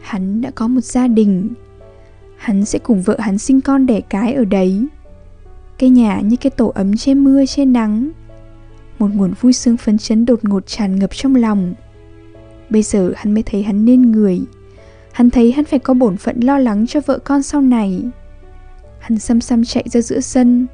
Hắn 0.01 0.41
đã 0.41 0.51
có 0.51 0.69
một 0.69 0.81
gia 0.85 1.09
đình. 1.09 1.49
Hắn 2.37 2.65
sẽ 2.65 2.79
cùng 2.79 3.03
vợ 3.03 3.17
hắn 3.19 3.39
sinh 3.39 3.61
con 3.61 3.87
đẻ 3.87 4.01
cái 4.01 4.35
ở 4.35 4.45
đấy. 4.45 4.87
Cái 5.79 5.91
nhà 5.91 6.21
như 6.21 6.37
cái 6.37 6.51
tổ 6.51 6.73
ấm 6.75 6.97
che 6.97 7.15
mưa 7.15 7.47
che 7.47 7.65
nắng. 7.65 8.11
Một 8.99 9.09
nguồn 9.15 9.33
vui 9.41 9.53
sướng 9.53 9.77
phấn 9.77 9.99
chấn 9.99 10.27
đột 10.27 10.45
ngột 10.45 10.67
tràn 10.67 10.99
ngập 10.99 11.11
trong 11.15 11.35
lòng. 11.35 11.75
Bây 12.71 12.83
giờ 12.83 13.13
hắn 13.17 13.35
mới 13.35 13.43
thấy 13.43 13.63
hắn 13.63 13.85
nên 13.85 14.13
người. 14.13 14.41
Hắn 15.13 15.31
thấy 15.31 15.53
hắn 15.53 15.65
phải 15.65 15.79
có 15.79 15.95
bổn 15.95 16.17
phận 16.17 16.41
lo 16.41 16.59
lắng 16.59 16.87
cho 16.87 17.01
vợ 17.07 17.19
con 17.19 17.43
sau 17.43 17.61
này. 17.61 18.03
Hắn 18.99 19.19
xăm 19.19 19.41
xăm 19.41 19.65
chạy 19.65 19.85
ra 19.91 20.01
giữa 20.01 20.21
sân. 20.21 20.67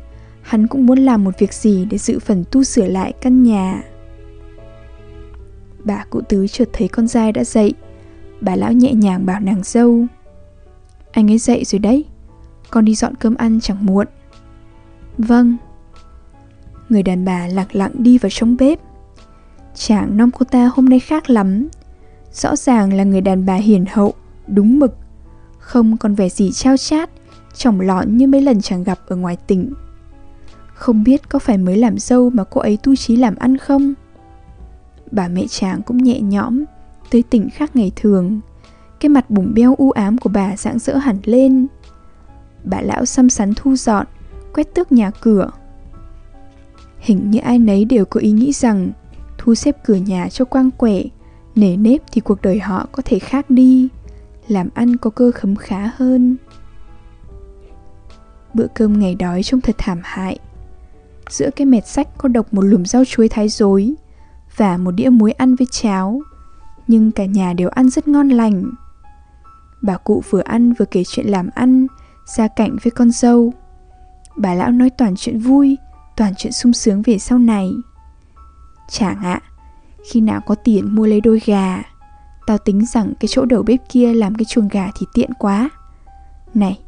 Hắn 0.42 0.66
cũng 0.66 0.86
muốn 0.86 0.98
làm 0.98 1.24
một 1.24 1.38
việc 1.38 1.52
gì 1.52 1.84
để 1.84 1.98
dự 1.98 2.18
phần 2.18 2.44
tu 2.50 2.64
sửa 2.64 2.86
lại 2.86 3.12
căn 3.20 3.42
nhà. 3.42 3.82
Bà 5.84 6.04
cụ 6.10 6.20
tứ 6.28 6.46
chợt 6.46 6.68
thấy 6.72 6.88
con 6.88 7.08
trai 7.08 7.32
đã 7.32 7.44
dậy. 7.44 7.74
Bà 8.40 8.56
lão 8.56 8.72
nhẹ 8.72 8.92
nhàng 8.92 9.26
bảo 9.26 9.40
nàng 9.40 9.60
dâu. 9.64 10.06
Anh 11.12 11.30
ấy 11.30 11.38
dậy 11.38 11.64
rồi 11.64 11.78
đấy. 11.78 12.04
Con 12.70 12.84
đi 12.84 12.94
dọn 12.94 13.14
cơm 13.14 13.34
ăn 13.34 13.60
chẳng 13.60 13.86
muộn. 13.86 14.06
Vâng 15.18 15.56
Người 16.92 17.02
đàn 17.02 17.24
bà 17.24 17.46
lặng 17.46 17.66
lặng 17.72 17.90
đi 17.94 18.18
vào 18.18 18.30
trong 18.30 18.56
bếp. 18.56 18.78
Chàng 19.74 20.16
nom 20.16 20.30
cô 20.30 20.44
ta 20.44 20.70
hôm 20.74 20.88
nay 20.88 21.00
khác 21.00 21.30
lắm. 21.30 21.68
Rõ 22.32 22.56
ràng 22.56 22.92
là 22.92 23.04
người 23.04 23.20
đàn 23.20 23.46
bà 23.46 23.54
hiền 23.54 23.84
hậu, 23.92 24.14
Đúng 24.46 24.78
mực. 24.78 24.96
Không 25.58 25.96
còn 25.96 26.14
vẻ 26.14 26.28
gì 26.28 26.52
trao 26.52 26.76
chát, 26.76 27.10
Chỏng 27.54 27.80
lọn 27.80 28.16
như 28.16 28.26
mấy 28.26 28.42
lần 28.42 28.60
chàng 28.60 28.84
gặp 28.84 28.98
ở 29.06 29.16
ngoài 29.16 29.36
tỉnh. 29.46 29.72
Không 30.74 31.04
biết 31.04 31.28
có 31.28 31.38
phải 31.38 31.58
mới 31.58 31.76
làm 31.76 31.98
dâu 31.98 32.30
mà 32.30 32.44
cô 32.44 32.60
ấy 32.60 32.78
tu 32.82 32.96
trí 32.96 33.16
làm 33.16 33.36
ăn 33.36 33.58
không? 33.58 33.94
Bà 35.10 35.28
mẹ 35.28 35.44
chàng 35.48 35.82
cũng 35.82 35.98
nhẹ 35.98 36.20
nhõm, 36.20 36.64
tới 37.10 37.22
tỉnh 37.30 37.50
khác 37.50 37.76
ngày 37.76 37.92
thường. 37.96 38.40
Cái 39.00 39.08
mặt 39.08 39.30
bùng 39.30 39.54
beo 39.54 39.74
u 39.78 39.90
ám 39.90 40.18
của 40.18 40.30
bà 40.34 40.56
rạng 40.56 40.78
rỡ 40.78 40.96
hẳn 40.96 41.18
lên. 41.24 41.66
Bà 42.64 42.80
lão 42.80 43.04
xăm 43.04 43.30
sắn 43.30 43.52
thu 43.56 43.76
dọn, 43.76 44.06
Quét 44.54 44.74
tước 44.74 44.92
nhà 44.92 45.10
cửa. 45.20 45.50
Hình 47.02 47.30
như 47.30 47.38
ai 47.38 47.58
nấy 47.58 47.84
đều 47.84 48.04
có 48.04 48.20
ý 48.20 48.30
nghĩ 48.30 48.52
rằng 48.52 48.90
Thu 49.38 49.54
xếp 49.54 49.76
cửa 49.84 49.94
nhà 49.94 50.28
cho 50.28 50.44
quang 50.44 50.70
quẻ 50.70 51.02
Nể 51.54 51.76
nếp 51.76 52.02
thì 52.12 52.20
cuộc 52.20 52.42
đời 52.42 52.58
họ 52.58 52.86
có 52.92 53.02
thể 53.06 53.18
khác 53.18 53.50
đi 53.50 53.88
Làm 54.48 54.68
ăn 54.74 54.96
có 54.96 55.10
cơ 55.10 55.30
khấm 55.34 55.56
khá 55.56 55.90
hơn 55.96 56.36
Bữa 58.54 58.66
cơm 58.74 58.98
ngày 58.98 59.14
đói 59.14 59.42
trông 59.42 59.60
thật 59.60 59.74
thảm 59.78 60.00
hại 60.02 60.38
Giữa 61.30 61.50
cái 61.56 61.66
mệt 61.66 61.86
sách 61.86 62.08
có 62.18 62.28
độc 62.28 62.54
một 62.54 62.62
lùm 62.62 62.84
rau 62.84 63.04
chuối 63.04 63.28
thái 63.28 63.48
dối 63.48 63.94
và 64.56 64.76
một 64.76 64.90
đĩa 64.90 65.08
muối 65.08 65.32
ăn 65.32 65.54
với 65.54 65.66
cháo. 65.70 66.22
Nhưng 66.88 67.12
cả 67.12 67.24
nhà 67.24 67.52
đều 67.52 67.68
ăn 67.68 67.90
rất 67.90 68.08
ngon 68.08 68.28
lành. 68.28 68.70
Bà 69.82 69.96
cụ 69.96 70.22
vừa 70.30 70.40
ăn 70.40 70.72
vừa 70.72 70.84
kể 70.84 71.02
chuyện 71.06 71.26
làm 71.26 71.48
ăn, 71.54 71.86
ra 72.36 72.48
cảnh 72.48 72.76
với 72.82 72.90
con 72.90 73.10
dâu. 73.10 73.52
Bà 74.36 74.54
lão 74.54 74.70
nói 74.70 74.90
toàn 74.90 75.14
chuyện 75.16 75.38
vui, 75.38 75.76
toàn 76.22 76.34
chuyện 76.34 76.52
sung 76.52 76.72
sướng 76.72 77.02
về 77.02 77.18
sau 77.18 77.38
này. 77.38 77.70
Chẳng 78.88 79.22
ạ, 79.22 79.40
khi 80.10 80.20
nào 80.20 80.40
có 80.46 80.54
tiền 80.54 80.94
mua 80.94 81.06
lấy 81.06 81.20
đôi 81.20 81.40
gà, 81.44 81.82
tao 82.46 82.58
tính 82.58 82.86
rằng 82.86 83.12
cái 83.20 83.28
chỗ 83.28 83.44
đầu 83.44 83.62
bếp 83.62 83.80
kia 83.88 84.14
làm 84.14 84.34
cái 84.34 84.44
chuồng 84.44 84.68
gà 84.68 84.90
thì 84.98 85.06
tiện 85.14 85.30
quá. 85.38 85.70
Này, 86.54 86.78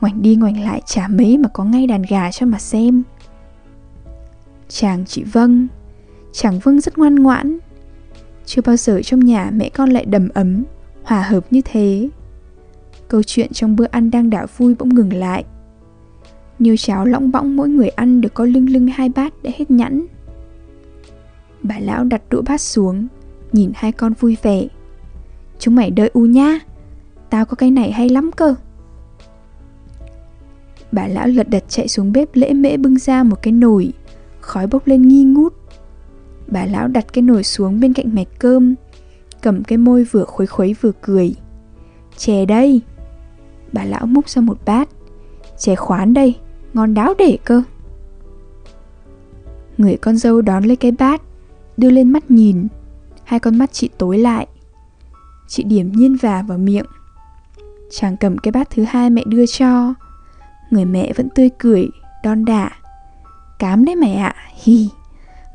ngoảnh 0.00 0.22
đi 0.22 0.36
ngoảnh 0.36 0.64
lại 0.64 0.82
chả 0.86 1.08
mấy 1.08 1.38
mà 1.38 1.48
có 1.48 1.64
ngay 1.64 1.86
đàn 1.86 2.02
gà 2.02 2.30
cho 2.30 2.46
mà 2.46 2.58
xem. 2.58 3.02
Chàng 4.68 5.04
chị 5.06 5.24
Vâng 5.24 5.66
Chàng 6.32 6.58
vâng 6.58 6.80
rất 6.80 6.98
ngoan 6.98 7.14
ngoãn 7.14 7.58
Chưa 8.46 8.62
bao 8.62 8.76
giờ 8.76 9.00
trong 9.04 9.20
nhà 9.20 9.50
mẹ 9.52 9.68
con 9.68 9.90
lại 9.90 10.04
đầm 10.04 10.28
ấm 10.34 10.64
Hòa 11.02 11.22
hợp 11.22 11.44
như 11.50 11.60
thế 11.64 12.08
Câu 13.08 13.22
chuyện 13.22 13.52
trong 13.52 13.76
bữa 13.76 13.86
ăn 13.90 14.10
đang 14.10 14.30
đảo 14.30 14.46
vui 14.56 14.74
bỗng 14.78 14.88
ngừng 14.88 15.12
lại 15.12 15.44
nhiều 16.58 16.76
cháo 16.76 17.04
lõng 17.04 17.32
bõng 17.32 17.56
mỗi 17.56 17.68
người 17.68 17.88
ăn 17.88 18.20
được 18.20 18.34
có 18.34 18.44
lưng 18.44 18.70
lưng 18.70 18.86
hai 18.86 19.08
bát 19.08 19.34
để 19.42 19.52
hết 19.56 19.70
nhẵn. 19.70 20.06
Bà 21.62 21.78
lão 21.78 22.04
đặt 22.04 22.22
đũa 22.30 22.42
bát 22.42 22.60
xuống, 22.60 23.06
Nhìn 23.52 23.72
hai 23.74 23.92
con 23.92 24.12
vui 24.12 24.36
vẻ. 24.42 24.66
Chúng 25.58 25.74
mày 25.74 25.90
đợi 25.90 26.10
u 26.12 26.26
nha, 26.26 26.60
Tao 27.30 27.44
có 27.44 27.54
cái 27.54 27.70
này 27.70 27.92
hay 27.92 28.08
lắm 28.08 28.30
cơ. 28.36 28.54
Bà 30.92 31.06
lão 31.06 31.26
lật 31.26 31.48
đật 31.48 31.64
chạy 31.68 31.88
xuống 31.88 32.12
bếp 32.12 32.28
lễ 32.34 32.52
mễ 32.52 32.76
bưng 32.76 32.98
ra 32.98 33.22
một 33.22 33.42
cái 33.42 33.52
nồi, 33.52 33.92
Khói 34.40 34.66
bốc 34.66 34.86
lên 34.86 35.08
nghi 35.08 35.24
ngút. 35.24 35.54
Bà 36.46 36.66
lão 36.66 36.88
đặt 36.88 37.12
cái 37.12 37.22
nồi 37.22 37.44
xuống 37.44 37.80
bên 37.80 37.92
cạnh 37.92 38.14
mạch 38.14 38.28
cơm, 38.38 38.74
Cầm 39.44 39.64
cái 39.64 39.78
môi 39.78 40.04
vừa 40.04 40.24
khuấy 40.24 40.46
khuấy 40.46 40.74
vừa 40.80 40.92
cười. 41.02 41.34
Chè 42.16 42.44
đây. 42.44 42.80
Bà 43.72 43.84
lão 43.84 44.06
múc 44.06 44.28
ra 44.28 44.42
một 44.42 44.58
bát. 44.64 44.88
Chè 45.58 45.74
khoán 45.74 46.14
đây. 46.14 46.34
Ngon 46.74 46.94
đáo 46.94 47.14
để 47.18 47.38
cơ. 47.44 47.62
Người 49.78 49.96
con 49.96 50.16
dâu 50.16 50.42
đón 50.42 50.64
lấy 50.64 50.76
cái 50.76 50.92
bát, 50.92 51.22
Đưa 51.76 51.90
lên 51.90 52.12
mắt 52.12 52.30
nhìn. 52.30 52.68
Hai 53.24 53.40
con 53.40 53.58
mắt 53.58 53.72
chị 53.72 53.90
tối 53.98 54.18
lại. 54.18 54.46
Chị 55.48 55.62
điểm 55.62 55.92
nhiên 55.92 56.16
và 56.22 56.42
vào 56.42 56.58
miệng. 56.58 56.86
Chàng 57.90 58.16
cầm 58.16 58.38
cái 58.38 58.52
bát 58.52 58.70
thứ 58.70 58.84
hai 58.88 59.10
mẹ 59.10 59.22
đưa 59.26 59.46
cho. 59.46 59.94
Người 60.70 60.84
mẹ 60.84 61.12
vẫn 61.16 61.28
tươi 61.34 61.50
cười, 61.58 61.88
Đon 62.22 62.44
đả. 62.44 62.70
Cám 63.58 63.84
đấy 63.84 63.96
mẹ 63.96 64.14
ạ, 64.14 64.34
Hi 64.62 64.90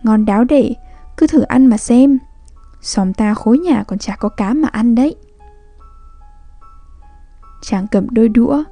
Ngon 0.04 0.26
đáo 0.26 0.44
để, 0.44 0.74
Cứ 1.18 1.28
thử 1.28 1.42
ăn 1.42 1.66
mà 1.66 1.78
xem. 1.78 2.20
Xóm 2.82 3.14
ta 3.14 3.34
khối 3.34 3.60
nhà 3.60 3.84
còn 3.84 4.00
chả 4.00 4.16
có 4.16 4.30
cám 4.30 4.62
mà 4.62 4.68
ăn 4.68 4.96
đấy. 4.96 5.16
Chàng 7.62 7.88
cầm 7.88 8.08
đôi 8.10 8.30
đũa, 8.30 8.64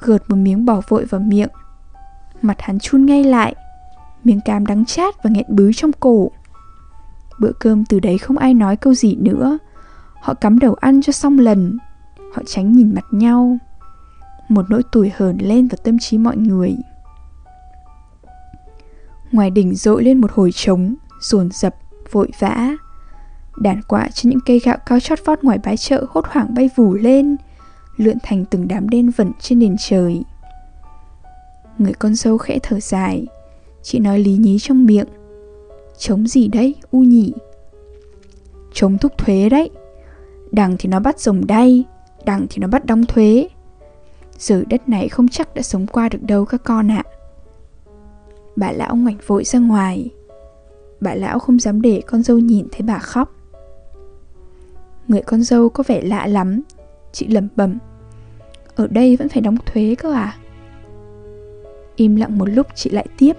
Gợt 0.00 0.30
một 0.30 0.36
miếng 0.36 0.64
bỏ 0.64 0.80
vội 0.88 1.04
vào 1.04 1.20
miệng. 1.20 1.48
Mặt 2.42 2.56
hắn 2.60 2.78
chun 2.78 3.06
ngay 3.06 3.24
lại 3.24 3.54
Miếng 4.26 4.40
cam 4.40 4.66
đắng 4.66 4.84
chát 4.84 5.22
và 5.22 5.30
nghẹn 5.30 5.46
bứ 5.48 5.72
trong 5.72 5.92
cổ. 5.92 6.30
Bữa 7.38 7.52
cơm 7.52 7.84
từ 7.84 8.00
đấy 8.00 8.18
không 8.18 8.38
ai 8.38 8.54
nói 8.54 8.76
câu 8.76 8.94
gì 8.94 9.16
nữa. 9.16 9.58
Họ 10.14 10.34
cắm 10.34 10.58
đầu 10.58 10.74
ăn 10.74 11.02
cho 11.02 11.12
xong 11.12 11.38
lần. 11.38 11.78
Họ 12.34 12.42
tránh 12.46 12.72
nhìn 12.72 12.94
mặt 12.94 13.04
nhau. 13.10 13.58
Một 14.48 14.70
nỗi 14.70 14.82
tủi 14.92 15.12
hờn 15.16 15.38
lên 15.40 15.68
vào 15.68 15.78
tâm 15.84 15.98
trí 15.98 16.18
mọi 16.18 16.36
người. 16.36 16.76
Ngoài 19.32 19.50
đỉnh 19.50 19.74
dội 19.74 20.04
lên 20.04 20.20
một 20.20 20.32
hồi 20.32 20.52
trống 20.54 20.94
Dồn 21.20 21.48
dập, 21.52 21.74
vội 22.10 22.30
vã. 22.38 22.70
Đàn 23.56 23.82
quạ 23.82 24.08
trên 24.14 24.30
những 24.30 24.40
cây 24.46 24.58
gạo 24.58 24.76
cao 24.86 25.00
chót 25.00 25.18
vót 25.24 25.42
ngoài 25.42 25.58
bãi 25.64 25.76
chợ 25.76 26.06
hốt 26.08 26.26
hoảng 26.28 26.54
bay 26.54 26.70
vù 26.76 26.94
lên 26.94 27.36
Lượn 27.96 28.16
thành 28.22 28.44
từng 28.44 28.68
đám 28.68 28.88
đen 28.88 29.10
vẩn 29.10 29.32
trên 29.40 29.58
nền 29.58 29.76
trời. 29.78 30.22
Người 31.78 31.92
con 31.92 32.14
dâu 32.14 32.38
khẽ 32.38 32.58
thở 32.62 32.80
dài. 32.80 33.26
Chị 33.82 33.98
nói 33.98 34.18
lý 34.18 34.36
nhí 34.36 34.58
trong 34.58 34.84
miệng. 34.84 35.08
Chống 35.98 36.26
gì 36.26 36.48
đấy, 36.48 36.74
u 36.90 37.00
nhỉ 37.00 37.32
Chống 38.72 38.98
thúc 38.98 39.18
thuế 39.18 39.48
đấy. 39.48 39.70
Đằng 40.52 40.76
thì 40.78 40.88
nó 40.88 41.00
bắt 41.00 41.20
rồng 41.20 41.46
đay 41.46 41.84
Đằng 42.26 42.46
thì 42.50 42.58
nó 42.58 42.68
bắt 42.68 42.86
đóng 42.86 43.04
thuế. 43.06 43.48
Giờ 44.38 44.64
đất 44.70 44.88
này 44.88 45.08
không 45.08 45.28
chắc 45.28 45.54
đã 45.54 45.62
sống 45.62 45.86
qua 45.86 46.08
được 46.08 46.22
đâu 46.22 46.44
các 46.44 46.64
con 46.64 46.90
ạ. 46.90 47.02
Bà 48.56 48.72
lão 48.72 48.96
ngoảnh 48.96 49.16
vội 49.26 49.44
ra 49.44 49.58
ngoài. 49.58 50.10
Bà 51.00 51.14
lão 51.14 51.38
không 51.38 51.60
dám 51.60 51.82
để 51.82 52.02
con 52.06 52.22
dâu 52.22 52.38
nhìn 52.38 52.66
thấy 52.72 52.82
bà 52.82 52.98
khóc. 52.98 53.32
Người 55.08 55.22
con 55.22 55.42
dâu 55.42 55.68
có 55.68 55.84
vẻ 55.86 56.00
lạ 56.02 56.26
lắm. 56.26 56.62
Chị 57.12 57.26
lẩm 57.26 57.48
bẩm. 57.56 57.78
Ở 58.74 58.86
đây 58.86 59.16
vẫn 59.16 59.28
phải 59.28 59.40
đóng 59.40 59.56
thuế 59.66 59.94
cơ 59.94 60.12
à? 60.12 60.36
Im 61.96 62.16
lặng 62.16 62.38
một 62.38 62.48
lúc 62.48 62.66
chị 62.74 62.90
lại 62.90 63.06
tiếp. 63.18 63.36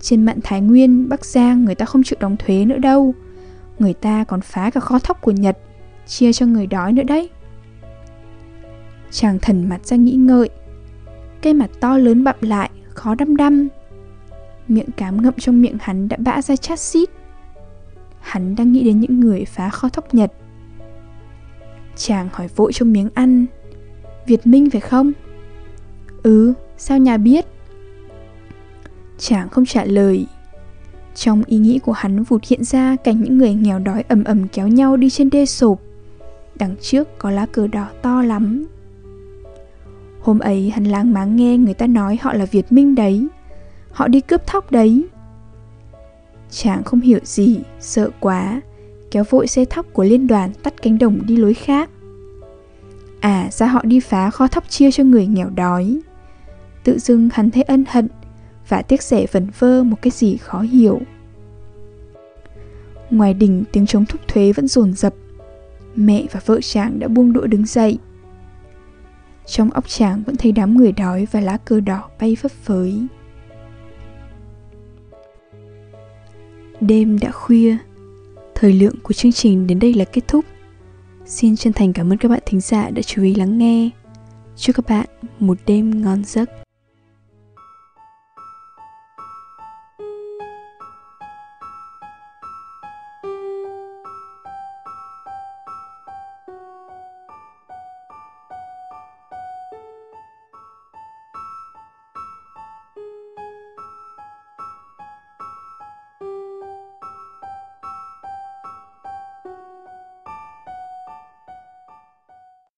Trên 0.00 0.24
mạn 0.24 0.38
Thái 0.42 0.60
Nguyên, 0.60 1.08
Bắc 1.08 1.24
Giang 1.24 1.64
người 1.64 1.74
ta 1.74 1.86
không 1.86 2.02
chịu 2.02 2.16
đóng 2.20 2.36
thuế 2.36 2.64
nữa 2.64 2.78
đâu. 2.78 3.14
Người 3.78 3.94
ta 3.94 4.24
còn 4.24 4.40
phá 4.40 4.70
cả 4.70 4.80
kho 4.80 4.98
thóc 4.98 5.20
của 5.20 5.32
Nhật 5.32 5.58
Chia 6.06 6.32
cho 6.32 6.46
người 6.46 6.66
đói 6.66 6.92
nữa 6.92 7.02
đấy. 7.02 7.30
Chàng 9.10 9.38
thần 9.38 9.68
mặt 9.68 9.86
ra 9.86 9.96
nghĩ 9.96 10.12
ngợi. 10.12 10.48
Cây 11.42 11.54
mặt 11.54 11.70
to 11.80 11.98
lớn 11.98 12.24
bặm 12.24 12.36
lại 12.40 12.70
Khó 12.94 13.14
đăm 13.14 13.36
đăm. 13.36 13.68
Miệng 14.68 14.90
cám 14.96 15.22
ngậm 15.22 15.34
trong 15.38 15.62
miệng 15.62 15.76
hắn 15.80 16.08
đã 16.08 16.16
bã 16.20 16.42
ra 16.42 16.56
chát 16.56 16.78
xít. 16.80 17.08
Hắn 18.20 18.54
đang 18.56 18.72
nghĩ 18.72 18.84
đến 18.84 19.00
những 19.00 19.20
người 19.20 19.44
phá 19.44 19.68
kho 19.68 19.88
thóc 19.88 20.14
Nhật. 20.14 20.32
Chàng 21.96 22.28
hỏi 22.32 22.48
vội 22.56 22.72
trong 22.72 22.92
miếng 22.92 23.08
ăn. 23.14 23.46
Việt 24.26 24.46
Minh 24.46 24.70
phải 24.70 24.80
không? 24.80 25.12
Ừ, 26.22 26.52
sao 26.80 26.98
nhà 26.98 27.16
biết? 27.16 27.46
Chàng 29.18 29.48
không 29.48 29.66
trả 29.66 29.84
lời. 29.84 30.26
Trong 31.14 31.42
ý 31.46 31.58
nghĩ 31.58 31.78
của 31.78 31.92
hắn 31.92 32.22
vụt 32.22 32.44
hiện 32.44 32.64
ra 32.64 32.96
cảnh 33.04 33.20
những 33.22 33.38
người 33.38 33.54
nghèo 33.54 33.78
đói 33.78 34.04
ầm 34.08 34.24
ầm 34.24 34.48
kéo 34.48 34.68
nhau 34.68 34.96
đi 34.96 35.10
trên 35.10 35.30
đê 35.30 35.46
sộp. 35.46 35.80
Đằng 36.54 36.74
trước 36.80 37.18
có 37.18 37.30
lá 37.30 37.46
cờ 37.46 37.66
đỏ 37.66 37.88
to 38.02 38.22
lắm. 38.22 38.66
Hôm 40.20 40.38
ấy 40.38 40.70
hắn 40.70 40.84
lang 40.84 41.12
máng 41.12 41.36
nghe 41.36 41.58
người 41.58 41.74
ta 41.74 41.86
nói 41.86 42.18
họ 42.22 42.32
là 42.32 42.44
Việt 42.44 42.72
Minh 42.72 42.94
đấy. 42.94 43.28
Họ 43.92 44.08
đi 44.08 44.20
cướp 44.20 44.46
thóc 44.46 44.70
đấy. 44.72 45.04
Chàng 46.50 46.82
không 46.84 47.00
hiểu 47.00 47.20
gì, 47.24 47.58
sợ 47.80 48.10
quá 48.20 48.60
Kéo 49.10 49.24
vội 49.30 49.46
xe 49.46 49.64
thóc 49.64 49.86
của 49.92 50.04
liên 50.04 50.26
đoàn 50.26 50.52
tắt 50.62 50.74
cánh 50.82 50.98
đồng 50.98 51.26
đi 51.26 51.36
lối 51.36 51.54
khác. 51.54 51.90
À 53.20 53.48
ra 53.50 53.66
họ 53.66 53.80
đi 53.84 54.00
phá 54.00 54.30
kho 54.30 54.48
thóc 54.48 54.68
chia 54.68 54.90
cho 54.90 55.04
người 55.04 55.26
nghèo 55.26 55.50
đói. 55.50 56.00
Tự 56.84 56.98
dưng 56.98 57.28
hắn 57.32 57.50
thấy 57.50 57.62
ân 57.62 57.84
hận 57.88 58.08
Và 58.68 58.82
tiếc 58.82 59.02
rẻ 59.02 59.26
vẩn 59.32 59.46
vơ 59.58 59.82
một 59.82 59.96
cái 60.02 60.10
gì 60.10 60.36
khó 60.36 60.60
hiểu. 60.60 61.00
Ngoài 63.10 63.34
đỉnh, 63.34 63.64
tiếng 63.72 63.86
trống 63.86 64.04
thúc 64.06 64.20
thuế 64.28 64.52
vẫn 64.52 64.68
dồn 64.68 64.92
dập. 64.92 65.14
Mẹ 65.94 66.26
và 66.32 66.40
vợ 66.46 66.60
chàng 66.60 66.98
đã 66.98 67.08
buông 67.08 67.32
đũa 67.32 67.46
đứng 67.46 67.66
dậy. 67.66 67.98
Trong 69.46 69.70
óc 69.70 69.88
chàng 69.88 70.22
vẫn 70.26 70.36
thấy 70.36 70.52
đám 70.52 70.76
người 70.76 70.92
đói 70.92 71.26
và 71.30 71.40
lá 71.40 71.56
cờ 71.56 71.80
đỏ 71.80 72.08
bay 72.20 72.36
phấp 72.36 72.52
phới. 72.52 73.06
Đêm 76.80 77.18
đã 77.18 77.30
khuya. 77.30 77.76
Thời 78.54 78.72
lượng 78.72 78.94
của 79.02 79.12
chương 79.12 79.32
trình 79.32 79.66
đến 79.66 79.78
đây 79.78 79.94
là 79.94 80.04
kết 80.04 80.28
thúc. 80.28 80.44
Xin 81.26 81.56
chân 81.56 81.72
thành 81.72 81.92
cảm 81.92 82.12
ơn 82.12 82.18
các 82.18 82.28
bạn 82.28 82.40
thính 82.46 82.60
giả 82.60 82.90
đã 82.90 83.02
chú 83.02 83.22
ý 83.22 83.34
lắng 83.34 83.58
nghe. 83.58 83.90
Chúc 84.56 84.76
các 84.76 84.84
bạn 84.88 85.06
một 85.38 85.58
đêm 85.66 86.02
ngon 86.02 86.24
giấc. 86.24 86.50